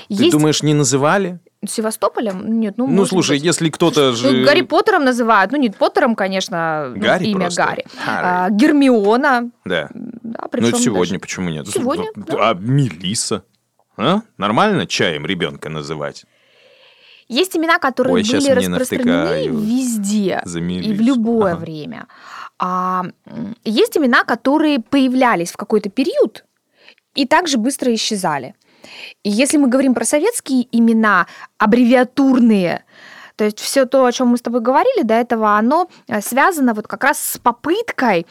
Ты 0.08 0.14
Есть 0.14 0.32
думаешь, 0.32 0.62
не 0.62 0.74
называли? 0.74 1.38
Севастополем? 1.66 2.60
Нет, 2.60 2.74
ну, 2.78 2.86
Ну, 2.86 3.04
слушай, 3.06 3.36
быть. 3.36 3.42
если 3.44 3.68
кто-то 3.70 4.12
же... 4.12 4.30
Ну, 4.30 4.44
Гарри 4.44 4.62
Поттером 4.62 5.04
называют. 5.04 5.52
Ну, 5.52 5.58
не 5.58 5.70
Поттером, 5.70 6.14
конечно, 6.14 6.92
ну, 6.94 7.00
Гарри 7.02 7.26
имя 7.26 7.40
просто. 7.42 7.62
Гарри. 7.64 7.84
А, 8.06 8.50
Гермиона. 8.50 9.50
Да. 9.64 9.88
Да, 9.94 10.48
Ну, 10.52 10.68
это 10.68 10.78
сегодня, 10.78 11.12
даже- 11.14 11.20
почему 11.20 11.50
нет? 11.50 11.68
Сегодня, 11.68 12.06
А 12.38 12.54
Мелиса? 12.54 13.44
А? 13.96 14.20
Нормально 14.38 14.86
чаем 14.86 15.24
ребенка 15.26 15.68
называть? 15.68 16.24
Есть 17.28 17.56
имена, 17.56 17.78
которые 17.78 18.14
Ой, 18.16 18.22
были 18.22 18.50
распространены 18.50 19.46
везде 19.48 20.42
За 20.44 20.58
и 20.58 20.92
в 20.92 21.00
любое 21.00 21.52
Ага. 21.52 21.60
время. 21.60 22.06
А 22.58 23.04
есть 23.64 23.96
имена, 23.96 24.24
которые 24.24 24.78
появлялись 24.80 25.50
в 25.50 25.56
какой-то 25.56 25.88
период 25.88 26.44
и 27.14 27.26
также 27.26 27.56
быстро 27.58 27.94
исчезали. 27.94 28.54
И 29.22 29.30
если 29.30 29.56
мы 29.56 29.68
говорим 29.68 29.94
про 29.94 30.04
советские 30.04 30.66
имена, 30.72 31.26
аббревиатурные, 31.58 32.84
то 33.36 33.44
есть 33.44 33.58
все 33.58 33.84
то, 33.84 34.04
о 34.04 34.12
чем 34.12 34.28
мы 34.28 34.36
с 34.36 34.42
тобой 34.42 34.60
говорили 34.60 35.02
до 35.02 35.14
этого, 35.14 35.56
оно 35.58 35.88
э, 36.08 36.20
связано 36.20 36.74
вот 36.74 36.86
как 36.86 37.02
раз 37.04 37.18
с 37.18 37.38
попыткой 37.38 38.26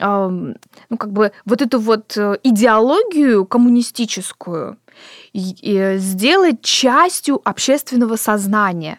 эм, 0.00 0.56
ну, 0.88 0.96
как 0.96 1.12
бы 1.12 1.32
вот 1.44 1.62
эту 1.62 1.78
вот 1.78 2.16
э, 2.16 2.38
идеологию 2.42 3.46
коммунистическую 3.46 4.78
и 5.32 5.94
сделать 5.98 6.62
частью 6.62 7.40
общественного 7.44 8.16
сознания. 8.16 8.98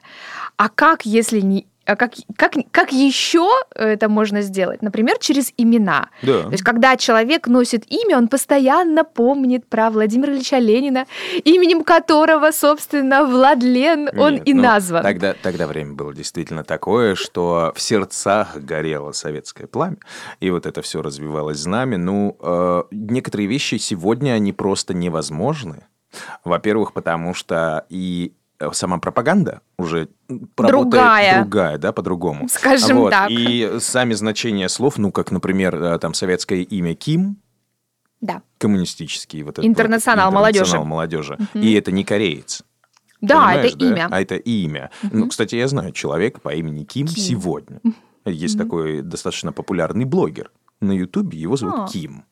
А 0.56 0.70
как, 0.70 1.06
если 1.06 1.42
не... 1.42 1.68
А 1.90 1.96
как, 1.96 2.14
как, 2.36 2.54
как 2.72 2.92
еще 2.92 3.50
это 3.74 4.10
можно 4.10 4.42
сделать? 4.42 4.84
Например, 4.84 5.18
через 5.20 5.52
имена. 5.58 6.10
Да. 6.22 6.44
То 6.44 6.52
есть, 6.52 6.64
когда 6.64 6.96
человек 6.98 7.48
носит 7.48 7.92
имя, 7.92 8.18
он 8.18 8.28
постоянно 8.28 9.04
помнит 9.04 9.66
про 9.68 9.90
Владимира 9.90 10.32
Ильича 10.32 10.60
Ленина, 10.60 11.08
именем 11.44 11.84
которого, 11.84 12.52
собственно, 12.52 13.26
Владлен 13.26 14.08
он 14.16 14.36
Нет, 14.36 14.48
и 14.48 14.54
ну, 14.54 14.62
назван. 14.62 15.02
Тогда, 15.02 15.34
тогда 15.42 15.66
время 15.66 15.94
было 15.94 16.14
действительно 16.14 16.64
такое, 16.64 17.16
что 17.16 17.74
в 17.76 17.82
сердцах 17.82 18.56
горело 18.58 19.12
советское 19.12 19.66
пламя, 19.66 19.98
и 20.40 20.52
вот 20.52 20.68
это 20.68 20.84
все 20.84 21.02
развивалось 21.02 21.58
знамя. 21.58 21.98
Ну, 21.98 22.38
э, 22.40 22.84
некоторые 22.92 23.48
вещи 23.48 23.76
сегодня, 23.76 24.34
они 24.34 24.54
просто 24.54 24.94
невозможны. 24.94 25.88
Во-первых, 26.44 26.94
потому 26.94 27.34
что 27.34 27.86
и 27.90 28.34
э, 28.34 28.39
сама 28.74 28.98
пропаганда 29.00 29.62
уже 29.78 30.10
работает 30.28 30.68
Другая. 30.90 31.42
другая, 31.42 31.78
да, 31.78 31.92
по-другому. 31.92 32.48
Скажем 32.50 32.98
Вот, 32.98 33.12
так. 33.12 33.30
И 33.32 33.78
сами 33.80 34.14
значения 34.14 34.68
слов, 34.70 34.98
ну, 34.98 35.12
как, 35.12 35.32
например, 35.32 35.76
э, 35.82 36.00
там 36.00 36.14
советское 36.14 36.62
имя 36.64 36.94
Ким, 36.96 37.38
Да. 38.22 38.42
коммунистический 38.58 39.44
вот 39.44 39.60
Интернационал 39.60 40.30
вот, 40.30 40.36
молодежи. 40.36 40.64
интернационал 40.66 40.86
молодежи. 40.86 41.38
И 41.54 41.74
это 41.74 41.92
не 41.92 42.04
кореец. 42.04 42.64
Да, 43.22 43.54
это 43.54 43.68
имя. 43.78 44.08
А 44.12 44.22
это 44.22 44.36
имя. 44.36 44.92
Ну, 45.12 45.28
кстати, 45.28 45.56
я 45.56 45.68
знаю 45.68 45.92
человека 45.92 46.40
по 46.40 46.54
имени 46.54 46.84
Ким, 46.86 47.08
Ким. 47.08 47.16
сегодня. 47.18 47.82
Есть 48.26 48.58
такой 48.58 49.02
достаточно 49.02 49.52
популярный 49.52 50.06
блогер. 50.06 50.52
На 50.82 50.92
Ютубе 50.94 51.38
его 51.38 51.56
зовут 51.58 51.76
А. 51.78 51.88
Ким. 51.88 52.24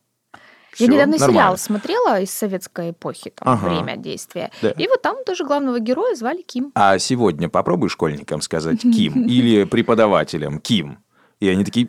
Я 0.80 0.86
Всё 0.86 0.94
недавно 0.94 1.18
нормально. 1.18 1.34
сериал 1.34 1.58
смотрела 1.58 2.22
из 2.22 2.32
советской 2.32 2.92
эпохи, 2.92 3.32
там, 3.36 3.48
Ага. 3.54 3.68
время 3.70 3.98
действия. 3.98 4.52
Да. 4.62 4.72
И 4.72 4.88
вот 4.88 5.02
там 5.02 5.24
тоже 5.26 5.44
главного 5.46 5.80
героя 5.80 6.16
звали 6.16 6.42
Ким. 6.42 6.72
А 6.76 7.00
сегодня 7.00 7.50
попробуй 7.50 7.90
школьникам 7.90 8.42
сказать 8.42 8.82
Ким 8.82 9.26
или 9.28 9.64
преподавателям 9.64 10.60
Ким. 10.60 11.00
И 11.40 11.48
они 11.50 11.64
такие... 11.64 11.88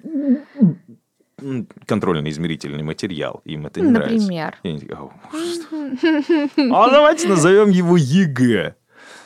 «М, 1.41 1.69
Контрольно-измерительный 1.87 2.83
материал. 2.83 3.43
Им 3.45 3.67
это 3.67 3.81
не 3.81 3.91
нравится. 3.91 4.27
Например. 4.27 4.57
«О, 4.99 5.11
ужас». 5.33 5.61
А 6.57 6.91
давайте 6.91 7.29
назовем 7.29 7.71
его 7.71 7.97
ЕГЭ. 7.97 8.75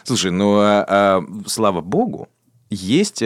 Слушай, 0.02 0.30
ну, 0.30 0.58
а, 0.58 0.84
а, 0.86 1.22
слава 1.46 1.80
богу, 1.80 2.28
есть... 2.68 3.22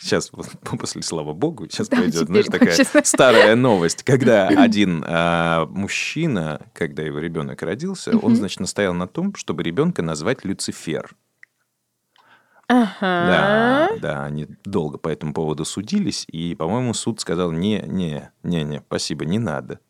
сейчас, 0.00 0.30
после 0.78 1.02
слава 1.02 1.32
богу, 1.32 1.68
сейчас 1.68 1.88
Да, 1.88 1.98
пойдет, 1.98 2.26
знаешь, 2.26 2.46
так, 2.46 2.60
такая 2.60 2.76
честно. 2.76 3.04
старая 3.04 3.54
новость, 3.56 4.02
когда 4.02 4.48
один 4.48 5.04
а, 5.06 5.66
мужчина, 5.66 6.66
когда 6.72 7.02
его 7.02 7.18
ребенок 7.18 7.62
родился, 7.62 8.16
он, 8.16 8.36
значит, 8.36 8.60
настоял 8.60 8.94
на 8.94 9.06
том, 9.06 9.34
чтобы 9.34 9.62
ребенка 9.62 10.02
назвать 10.02 10.44
Люцифер. 10.44 11.14
Да, 12.68 13.90
да, 14.00 14.24
они 14.24 14.46
долго 14.64 14.96
по 14.96 15.08
этому 15.08 15.34
поводу 15.34 15.64
судились, 15.64 16.24
и, 16.30 16.54
по-моему, 16.54 16.94
суд 16.94 17.20
сказал, 17.20 17.50
не, 17.50 17.82
не, 17.84 18.30
не, 18.44 18.62
не, 18.62 18.80
спасибо, 18.86 19.24
не 19.24 19.40
надо, 19.40 19.80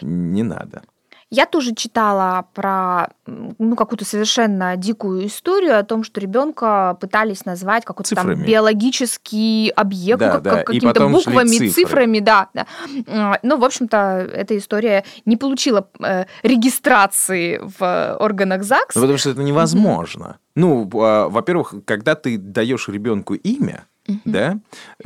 не 0.00 0.42
надо. 0.42 0.82
Я 1.28 1.46
тоже 1.46 1.74
читала 1.74 2.46
про 2.54 3.08
ну, 3.26 3.74
какую-то 3.74 4.04
совершенно 4.04 4.76
дикую 4.76 5.26
историю 5.26 5.76
о 5.76 5.82
том, 5.82 6.04
что 6.04 6.20
ребенка 6.20 6.96
пытались 7.00 7.44
назвать 7.44 7.84
какой-то 7.84 8.14
там 8.14 8.26
биологический 8.46 9.70
объект, 9.74 10.20
Да, 10.20 10.26
ну, 10.26 10.32
как- 10.34 10.42
да, 10.42 10.50
как 10.50 10.60
и 10.70 10.74
какими-то 10.74 11.08
буквами, 11.08 11.48
цифры. 11.48 11.70
цифрами, 11.70 12.18
да, 12.20 12.48
да. 12.54 12.66
М, 13.08 13.34
Ну, 13.42 13.56
в 13.58 13.64
общем-то, 13.64 13.96
эта 14.32 14.56
история 14.56 15.04
не 15.24 15.36
получила 15.36 15.88
э, 16.00 16.26
регистрации 16.44 17.60
в 17.78 18.16
органах 18.20 18.62
ЗАГС. 18.62 18.94
Ну, 18.94 19.00
потому 19.02 19.18
что 19.18 19.30
это 19.30 19.42
невозможно. 19.42 20.38
Ну, 20.54 20.88
а, 20.94 21.28
во-первых, 21.28 21.74
когда 21.84 22.14
ты 22.14 22.38
даешь 22.38 22.88
ребенку 22.88 23.34
имя, 23.34 23.84
да, 24.24 24.58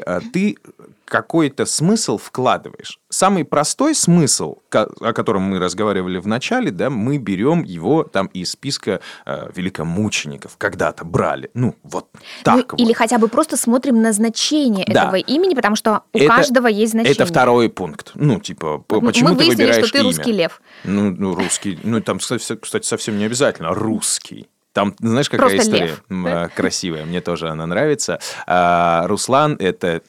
а, 0.07 0.21
ты 0.33 0.57
какой-то 1.05 1.67
смысл 1.67 2.19
вкладываешь. 2.19 3.01
Самый 3.09 3.45
простой 3.45 3.97
смысл, 3.97 4.59
о 4.71 5.13
котором 5.13 5.43
мы 5.43 5.59
разговаривали 5.59 6.19
в 6.19 6.29
начале, 6.29 6.71
да, 6.71 6.89
мы 6.89 7.19
берем 7.19 7.65
его 7.65 8.05
там 8.05 8.27
из 8.29 8.53
списка 8.53 9.01
а, 9.27 9.51
великомучеников. 9.55 10.57
Когда-то 10.57 11.05
брали. 11.05 11.51
Ну, 11.55 11.75
вот 11.83 12.07
так 12.45 12.57
Ну, 12.57 12.65
вот. 12.71 12.81
Или 12.81 12.93
хотя 12.93 13.19
бы 13.19 13.27
просто 13.27 13.57
смотрим 13.57 14.01
на 14.01 14.13
значение 14.13 14.85
Да. 14.87 15.03
этого 15.09 15.17
имени, 15.17 15.55
потому 15.55 15.75
что 15.75 16.03
у 16.13 16.19
Это- 16.19 16.29
каждого 16.29 16.69
есть 16.69 16.93
значение. 16.93 17.15
Это 17.15 17.27
второй 17.27 17.69
пункт. 17.71 18.13
Ну, 18.15 18.39
типа, 18.39 18.85
Вот 18.89 19.01
почему 19.05 19.31
мы 19.31 19.35
ты 19.35 19.45
выяснили, 19.47 19.67
выбираешь 19.67 19.85
что 19.87 19.93
ты 19.93 19.99
имя? 19.99 20.07
русский 20.07 20.33
лев. 20.33 20.63
Ну, 20.85 21.11
ну, 21.11 21.35
русский. 21.35 21.79
Ну, 21.83 22.01
там, 22.01 22.19
кстати, 22.21 22.87
совсем 22.87 23.19
не 23.19 23.25
обязательно 23.25 23.75
русский. 23.75 24.49
Там, 24.73 24.95
знаешь, 25.01 25.29
какая 25.29 25.49
Просто 25.49 25.63
история 25.63 25.87
лев, 25.87 26.05
а, 26.27 26.49
красивая, 26.49 27.05
мне 27.05 27.21
тоже 27.21 27.49
она 27.49 27.67
нравится. 27.67 28.21
А, 28.47 29.07
Руслан– 29.07 29.57
это 29.59 30.03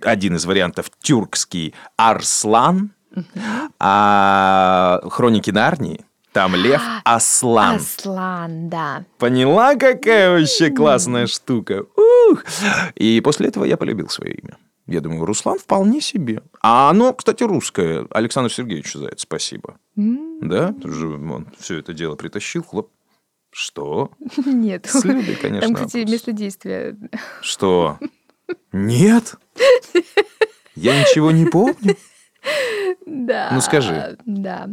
один 0.00 0.36
из 0.36 0.44
вариантов 0.44 0.90
тюркский 1.00 1.74
Арслан, 1.96 2.90
а 3.78 5.00
Хроники 5.10 5.50
Нарнии 5.50 6.04
там 6.32 6.54
лев 6.54 6.82
Аслан. 7.04 7.76
Аслан, 7.76 8.68
да. 8.70 9.04
Поняла, 9.18 9.74
какая 9.74 10.30
вообще 10.30 10.70
классная 10.70 11.26
штука? 11.26 11.84
Ух! 12.30 12.44
И 12.94 13.20
после 13.20 13.48
этого 13.48 13.64
я 13.64 13.76
полюбил 13.76 14.08
свое 14.08 14.34
имя. 14.34 14.56
Я 14.86 15.00
думаю, 15.00 15.24
Руслан 15.26 15.58
вполне 15.58 16.00
себе. 16.00 16.42
А 16.60 16.90
оно, 16.90 17.12
кстати, 17.12 17.42
русское. 17.42 18.06
Александр 18.10 18.50
Сергеевич 18.50 18.94
за 18.94 19.08
это 19.08 19.20
спасибо. 19.20 19.76
Да? 19.94 20.74
Он 20.84 21.48
все 21.58 21.78
это 21.78 21.92
дело 21.92 22.16
притащил. 22.16 22.62
Хлоп. 22.62 22.90
Что? 23.52 24.10
Нет. 24.46 24.86
С 24.86 25.04
Людой, 25.04 25.36
конечно. 25.36 25.60
Там, 25.68 25.74
кстати, 25.86 26.10
место 26.10 26.32
действия. 26.32 26.96
Что? 27.42 27.98
Нет? 28.72 29.34
Я 30.74 30.98
ничего 30.98 31.30
не 31.30 31.46
помню. 31.46 31.96
Да. 33.06 33.50
Ну, 33.52 33.60
скажи. 33.60 34.16
Да. 34.24 34.68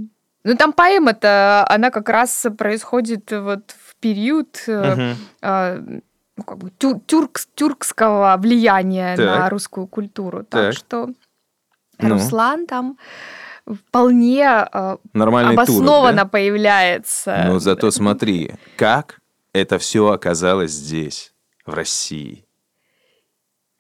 Ну, 0.45 0.55
там 0.55 0.71
поэма-то, 0.73 1.65
она 1.69 1.91
как 1.91 2.07
раз 2.09 2.45
происходит 2.57 3.29
вот 3.31 3.75
в 3.85 3.95
период 3.97 4.63
э, 4.67 4.95
Мгм. 4.95 5.17
э, 5.41 5.99
ну, 6.37 6.43
как 6.43 6.57
бы 6.57 6.69
тюр- 6.79 7.01
тюркс- 7.05 7.47
тюркского 7.53 8.37
влияния 8.37 9.17
Так. 9.17 9.25
на 9.39 9.49
русскую 9.49 9.85
культуру. 9.87 10.43
Так, 10.45 10.67
Так. 10.67 10.73
что 10.73 11.09
Ну. 11.99 12.09
Руслан 12.13 12.65
там 12.65 12.97
вполне 13.73 14.67
э, 14.71 14.97
Нормальный 15.13 15.53
обоснованно 15.53 16.01
турок, 16.01 16.15
да? 16.15 16.25
появляется. 16.25 17.43
Но 17.47 17.59
зато 17.59 17.91
смотри, 17.91 18.53
как 18.75 19.19
это 19.53 19.77
все 19.79 20.09
оказалось 20.11 20.71
здесь, 20.71 21.33
в 21.65 21.73
России. 21.73 22.45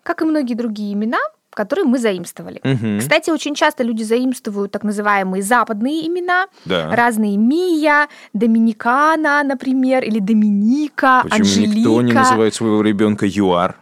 Как 0.03 0.21
и 0.21 0.25
многие 0.25 0.53
другие 0.55 0.93
имена, 0.93 1.19
которые 1.51 1.85
мы 1.85 1.97
заимствовали. 1.97 2.61
Мгм. 2.63 2.99
Кстати, 2.99 3.29
очень 3.31 3.55
часто 3.55 3.83
люди 3.83 4.03
заимствуют 4.03 4.71
так 4.71 4.83
называемые 4.83 5.43
западные 5.43 6.07
имена, 6.07 6.47
Да. 6.65 6.95
разные 6.95 7.37
Мия, 7.37 8.07
Доминикана, 8.33 9.43
например, 9.43 10.03
или 10.03 10.19
Доминика, 10.19 11.21
Почему 11.23 11.39
Анжелика. 11.39 11.77
никто 11.79 12.01
не 12.01 12.13
называет 12.13 12.53
своего 12.53 12.81
ребенка 12.81 13.25
ЮАР? 13.27 13.75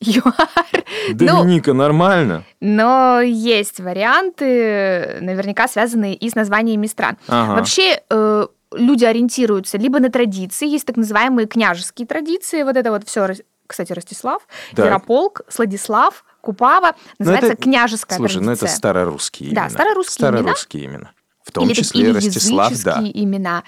ЮАР. 0.00 0.84
Ну, 1.08 1.14
Доминика 1.14 1.72
нормально. 1.72 2.44
но 2.60 3.20
есть 3.20 3.80
варианты, 3.80 5.18
наверняка 5.20 5.68
связанные 5.68 6.14
и 6.14 6.28
с 6.28 6.34
названиями 6.34 6.86
стран. 6.86 7.16
Ага. 7.28 7.54
Вообще 7.58 8.02
э, 8.10 8.46
люди 8.72 9.04
ориентируются 9.04 9.78
либо 9.78 9.98
на 10.00 10.10
традиции, 10.10 10.68
есть 10.68 10.86
так 10.86 10.96
называемые 10.96 11.46
княжеские 11.46 12.06
традиции, 12.06 12.62
вот 12.62 12.76
это 12.76 12.90
вот 12.90 13.06
все, 13.08 13.28
кстати, 13.66 13.92
Ростислав, 13.92 14.46
Так. 14.74 14.86
Ярополк, 14.86 15.42
Сладислав, 15.48 16.24
Купава, 16.40 16.94
Ну, 17.18 17.24
называется 17.24 17.52
это- 17.54 17.62
княжеская 17.62 18.18
Слушай, 18.18 18.42
ну 18.42 18.52
это 18.52 18.60
традиция. 18.60 18.76
старорусские 18.76 19.50
Да, 19.52 19.62
имена. 19.62 19.70
старорусские 19.70 20.28
имена. 20.28 20.38
Старорусские 20.38 20.84
имена. 20.86 21.10
В 21.46 21.52
том 21.52 21.64
или, 21.66 21.74
числе 21.74 22.00
или 22.00 22.10
Ростислав, 22.12 22.72
да. 22.82 23.00
имена. 23.14 23.62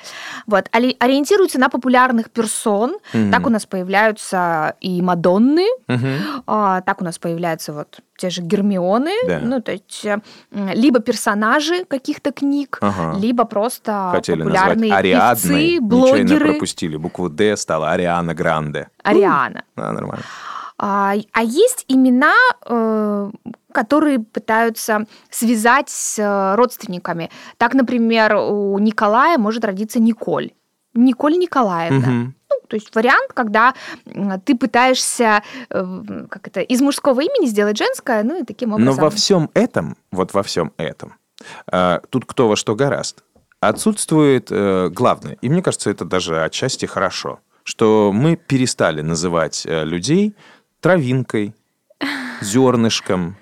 Вот, 0.48 0.68
ори- 0.72 0.96
ориентируются 0.98 1.60
на 1.60 1.68
популярных 1.68 2.28
персон. 2.30 2.96
Мгм. 3.14 3.30
Так 3.30 3.46
у 3.46 3.50
нас 3.50 3.66
появляются 3.66 4.74
и 4.80 5.00
Мадонны, 5.00 5.66
Мгм. 5.86 6.42
а, 6.46 6.80
так 6.80 7.00
у 7.00 7.04
нас 7.04 7.18
появляются 7.18 7.72
вот 7.72 8.00
те 8.18 8.30
же 8.30 8.42
Гермионы, 8.42 9.12
Да. 9.28 9.38
ну, 9.40 9.60
то 9.62 9.70
есть 9.72 10.04
э, 10.04 10.20
либо 10.74 10.98
персонажи 10.98 11.84
каких-то 11.84 12.32
книг, 12.32 12.78
Ага. 12.80 13.16
либо 13.16 13.44
просто 13.44 14.08
Хотели 14.12 14.42
популярные 14.42 14.92
Ариадной, 14.92 15.34
певцы, 15.34 15.52
нечаянно 15.54 15.86
блогеры. 15.88 16.50
пропустили 16.50 16.96
букву 16.96 17.28
«Д», 17.28 17.56
стала 17.56 17.92
Ариана 17.92 18.34
Гранде. 18.34 18.88
Ариана. 19.04 19.62
А, 19.76 19.92
нормально. 19.92 20.24
А, 20.78 21.14
а 21.32 21.42
есть 21.42 21.84
имена, 21.88 22.36
э, 22.64 23.30
которые 23.72 24.20
пытаются 24.20 25.06
связать 25.28 25.90
с 25.90 26.18
э, 26.20 26.54
родственниками. 26.54 27.30
Так, 27.56 27.74
например, 27.74 28.36
у 28.36 28.78
Николая 28.78 29.38
может 29.38 29.64
родиться 29.64 29.98
Николь. 29.98 30.52
Николь 30.94 31.36
Николаевна. 31.36 32.06
Мгм. 32.06 32.34
Ну, 32.48 32.56
то 32.68 32.76
есть 32.76 32.94
вариант, 32.94 33.32
когда 33.34 33.74
ты 34.44 34.56
пытаешься 34.56 35.42
э, 35.68 36.24
как 36.30 36.46
это, 36.46 36.60
из 36.60 36.80
мужского 36.80 37.20
имени 37.20 37.46
сделать 37.46 37.76
женское, 37.76 38.22
ну 38.22 38.40
и 38.40 38.44
таким 38.44 38.70
Но 38.70 38.76
образом. 38.76 39.02
во 39.02 39.10
всем 39.10 39.50
этом, 39.54 39.96
вот 40.12 40.32
во 40.32 40.44
всем 40.44 40.72
этом, 40.76 41.14
а, 41.70 42.00
тут 42.10 42.24
кто 42.24 42.48
во 42.48 42.56
что 42.56 42.74
гораст, 42.74 43.24
отсутствует 43.60 44.50
главное. 44.92 45.36
И 45.40 45.48
мне 45.48 45.62
кажется, 45.62 45.90
это 45.90 46.04
даже 46.04 46.42
отчасти 46.42 46.86
хорошо, 46.86 47.40
что 47.64 48.12
мы 48.14 48.36
перестали 48.36 49.02
называть 49.02 49.66
людей 49.66 50.34
травинкой, 50.80 51.54
зернышком. 52.40 53.36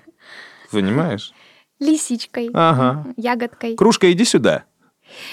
Понимаешь? 0.71 1.33
Лисичкой, 1.79 2.49
Ага. 2.53 3.05
ягодкой. 3.17 3.75
Кружка, 3.75 4.11
иди 4.11 4.25
сюда. 4.25 4.63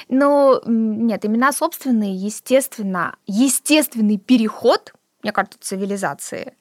Ну, 0.08 0.60
нет, 0.66 1.24
имена 1.24 1.52
собственные, 1.52 2.14
естественно, 2.14 3.16
естественный 3.26 4.18
переход, 4.18 4.92
мне 5.22 5.32
кажется, 5.32 5.58
цивилизации 5.60 6.54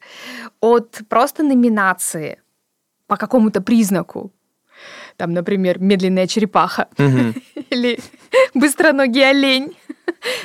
от 0.62 1.01
просто 1.10 1.43
номинации 1.43 2.41
по 3.08 3.17
какому-то 3.17 3.62
признаку. 3.62 4.32
Там, 5.17 5.34
например, 5.34 5.79
медленная 5.79 6.25
черепаха 6.27 6.88
Мгм. 6.97 7.36
или 7.69 7.99
быстроногий 8.56 9.29
олень. 9.29 9.75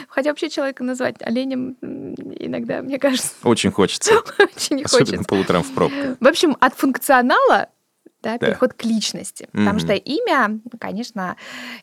Хотя 0.08 0.30
вообще 0.30 0.50
человека 0.50 0.84
назвать 0.84 1.16
оленем 1.22 1.76
иногда, 2.38 2.82
мне 2.82 2.98
кажется, 2.98 3.30
Очень 3.44 3.70
хочется. 3.72 4.12
очень 4.38 4.82
Особенно 4.84 4.88
хочется. 5.18 5.24
по 5.24 5.34
утрам 5.34 5.62
в 5.62 5.72
пробках. 5.74 6.16
В 6.20 6.26
общем, 6.26 6.56
от 6.60 6.74
функционала 6.74 7.68
да, 8.20 8.36
Да. 8.36 8.38
переход 8.48 8.72
к 8.72 8.84
личности. 8.84 9.46
Потому 9.52 9.70
Мгм. 9.70 9.78
что 9.78 9.92
имя, 9.94 10.58
конечно, 10.80 11.36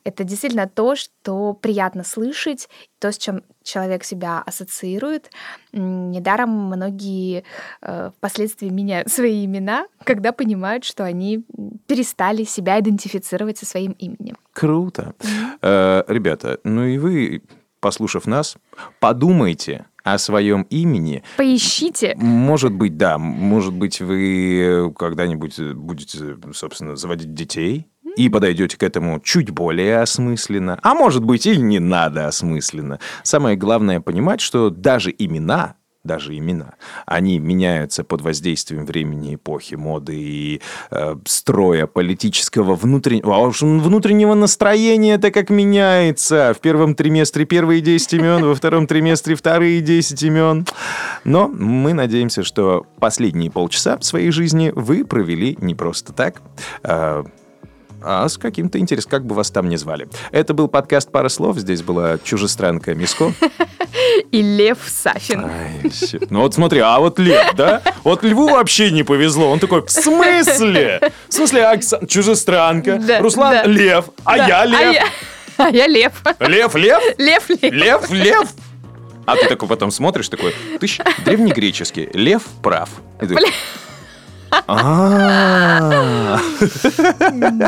это 0.04 0.26
действительно 0.26 0.68
то, 0.68 0.96
что 0.98 1.54
приятно 1.54 2.04
слышать, 2.04 2.68
то, 3.00 3.14
с 3.14 3.18
чем 3.18 3.42
человек 3.64 4.04
себя 4.04 4.44
ассоциирует. 4.46 5.32
Недаром 5.72 6.50
многие 6.50 7.46
э, 7.82 8.12
впоследствии 8.18 8.68
меняют 8.68 9.08
свои 9.12 9.46
имена, 9.46 9.88
когда 10.04 10.34
понимают, 10.34 10.84
что 10.84 11.06
они 11.06 11.46
перестали 11.88 12.44
себя 12.44 12.82
идентифицировать 12.82 13.58
со 13.58 13.66
своим 13.66 13.94
именем. 13.94 14.36
Круто. 14.52 15.16
Э, 15.62 16.04
Ребята, 16.10 16.60
ну 16.66 16.84
и 16.84 16.98
вы, 16.98 17.44
послушав 17.80 18.26
нас, 18.26 18.58
подумайте 19.00 19.86
о 20.06 20.20
своем 20.20 20.62
имени. 20.70 21.24
Поищите. 21.36 22.16
Может 22.16 22.72
быть, 22.72 22.96
да, 22.96 23.18
может 23.18 23.74
быть, 23.74 24.00
вы 24.00 24.94
когда-нибудь 24.98 25.60
будете, 25.74 26.38
собственно, 26.54 26.96
заводить 26.96 27.34
детей 27.34 27.88
и 28.16 28.30
подойдете 28.30 28.78
к 28.78 28.84
этому 28.84 29.20
чуть 29.20 29.50
более 29.50 30.00
осмысленно. 30.00 30.80
А 30.84 30.94
может 30.94 31.26
быть, 31.26 31.48
и 31.48 31.58
не 31.58 31.80
надо 31.80 32.28
осмысленно. 32.28 33.00
Самое 33.24 33.58
главное 33.58 34.00
понимать, 34.00 34.42
что 34.42 34.70
даже 34.70 35.14
имена, 35.18 35.76
даже 36.06 36.38
имена, 36.38 36.76
они 37.06 37.40
меняются 37.40 38.04
под 38.04 38.22
воздействием 38.22 38.86
времени, 38.86 39.36
эпохи, 39.36 39.76
моды 39.76 40.16
и 40.16 40.62
э, 40.92 41.16
строя 41.26 41.88
политического 41.88 42.76
внутреннего... 42.76 43.36
А 43.36 43.40
уж 43.40 43.62
внутреннего 43.62 44.34
настроения-то 44.34 45.32
как 45.32 45.50
меняется. 45.50 46.54
В 46.56 46.62
первом 46.62 46.96
триместре 46.96 47.46
первые 47.46 47.82
10 47.82 48.14
имен, 48.14 48.46
во 48.46 48.56
втором 48.56 48.88
триместре 48.88 49.36
вторые 49.36 49.82
10 49.82 50.24
имен. 50.24 50.66
Но 51.24 51.48
мы 51.48 51.94
надеемся, 51.94 52.44
что 52.44 52.86
последние 53.00 53.52
полчаса 53.52 53.98
своей 54.02 54.32
жизни 54.32 54.72
вы 54.76 55.04
провели 55.06 55.58
не 55.60 55.76
просто 55.76 56.14
так, 56.14 56.42
а, 56.84 57.26
а 58.06 58.30
с 58.30 58.38
каким-то 58.38 58.78
интересом, 58.80 59.10
как 59.12 59.26
бы 59.26 59.34
вас 59.36 59.50
там 59.52 59.68
ни 59.70 59.76
звали. 59.76 60.08
Это 60.32 60.54
был 60.54 60.68
подкаст 60.68 61.12
«Пара 61.12 61.30
слов». 61.30 61.58
Здесь 61.58 61.82
была 61.82 62.18
чужестранка 62.24 62.94
Миско. 62.94 63.34
И 64.32 64.42
Лев 64.42 64.78
Сафин. 64.88 65.46
Ай. 65.46 65.92
Ну 66.30 66.42
вот 66.42 66.54
смотри, 66.54 66.80
а 66.80 67.00
вот 67.00 67.18
Лев, 67.20 67.54
да? 67.56 67.82
Вот 68.04 68.24
Льву 68.24 68.50
вообще 68.50 68.92
не 68.92 69.04
повезло. 69.04 69.50
Он 69.50 69.60
такой, 69.60 69.82
в 69.86 69.90
смысле? 69.90 71.12
В 71.30 71.34
смысле, 71.34 71.66
Оксан... 71.66 72.06
чужестранка, 72.08 72.98
Да, 73.00 73.20
Руслан 73.20 73.54
да. 73.54 73.64
Лев, 73.64 74.06
а 74.24 74.38
Да, 74.38 74.48
я 74.48 74.66
Лев. 74.66 74.94
я- 74.94 75.06
А 75.58 75.70
я 75.70 75.88
Лев. 75.88 76.12
Лев, 76.40 76.76
Лев, 76.76 77.06
Лев, 77.18 77.50
Лев. 77.50 77.72
Лев, 77.74 78.10
Лев. 78.12 78.50
А 79.26 79.36
ты 79.38 79.48
такой 79.48 79.68
потом 79.68 79.90
смотришь, 79.90 80.30
такой, 80.30 80.54
тыщ, 80.80 81.00
древнегреческий, 81.26 82.10
Лев 82.14 82.44
прав. 82.62 82.90
И 83.22 83.26
ты- 83.26 83.36
А, 83.36 83.40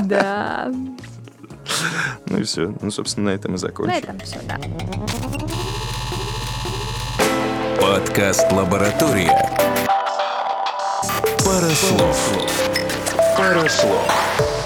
Да. 0.04 0.72
Ну 2.26 2.38
и 2.40 2.44
все. 2.44 2.74
Ну, 2.82 2.92
собственно, 2.92 3.32
на 3.32 3.36
этом 3.36 3.52
и 3.52 3.54
На 3.54 3.58
закончим. 3.58 3.94
этом 3.98 4.20
все, 4.20 4.40
да. 4.48 4.58
Подкаст 7.80 8.52
«Лаборатория». 8.52 9.32
Пара 11.46 11.70
слов. 11.70 12.18
Пара 13.38 13.68
слов. 13.70 14.57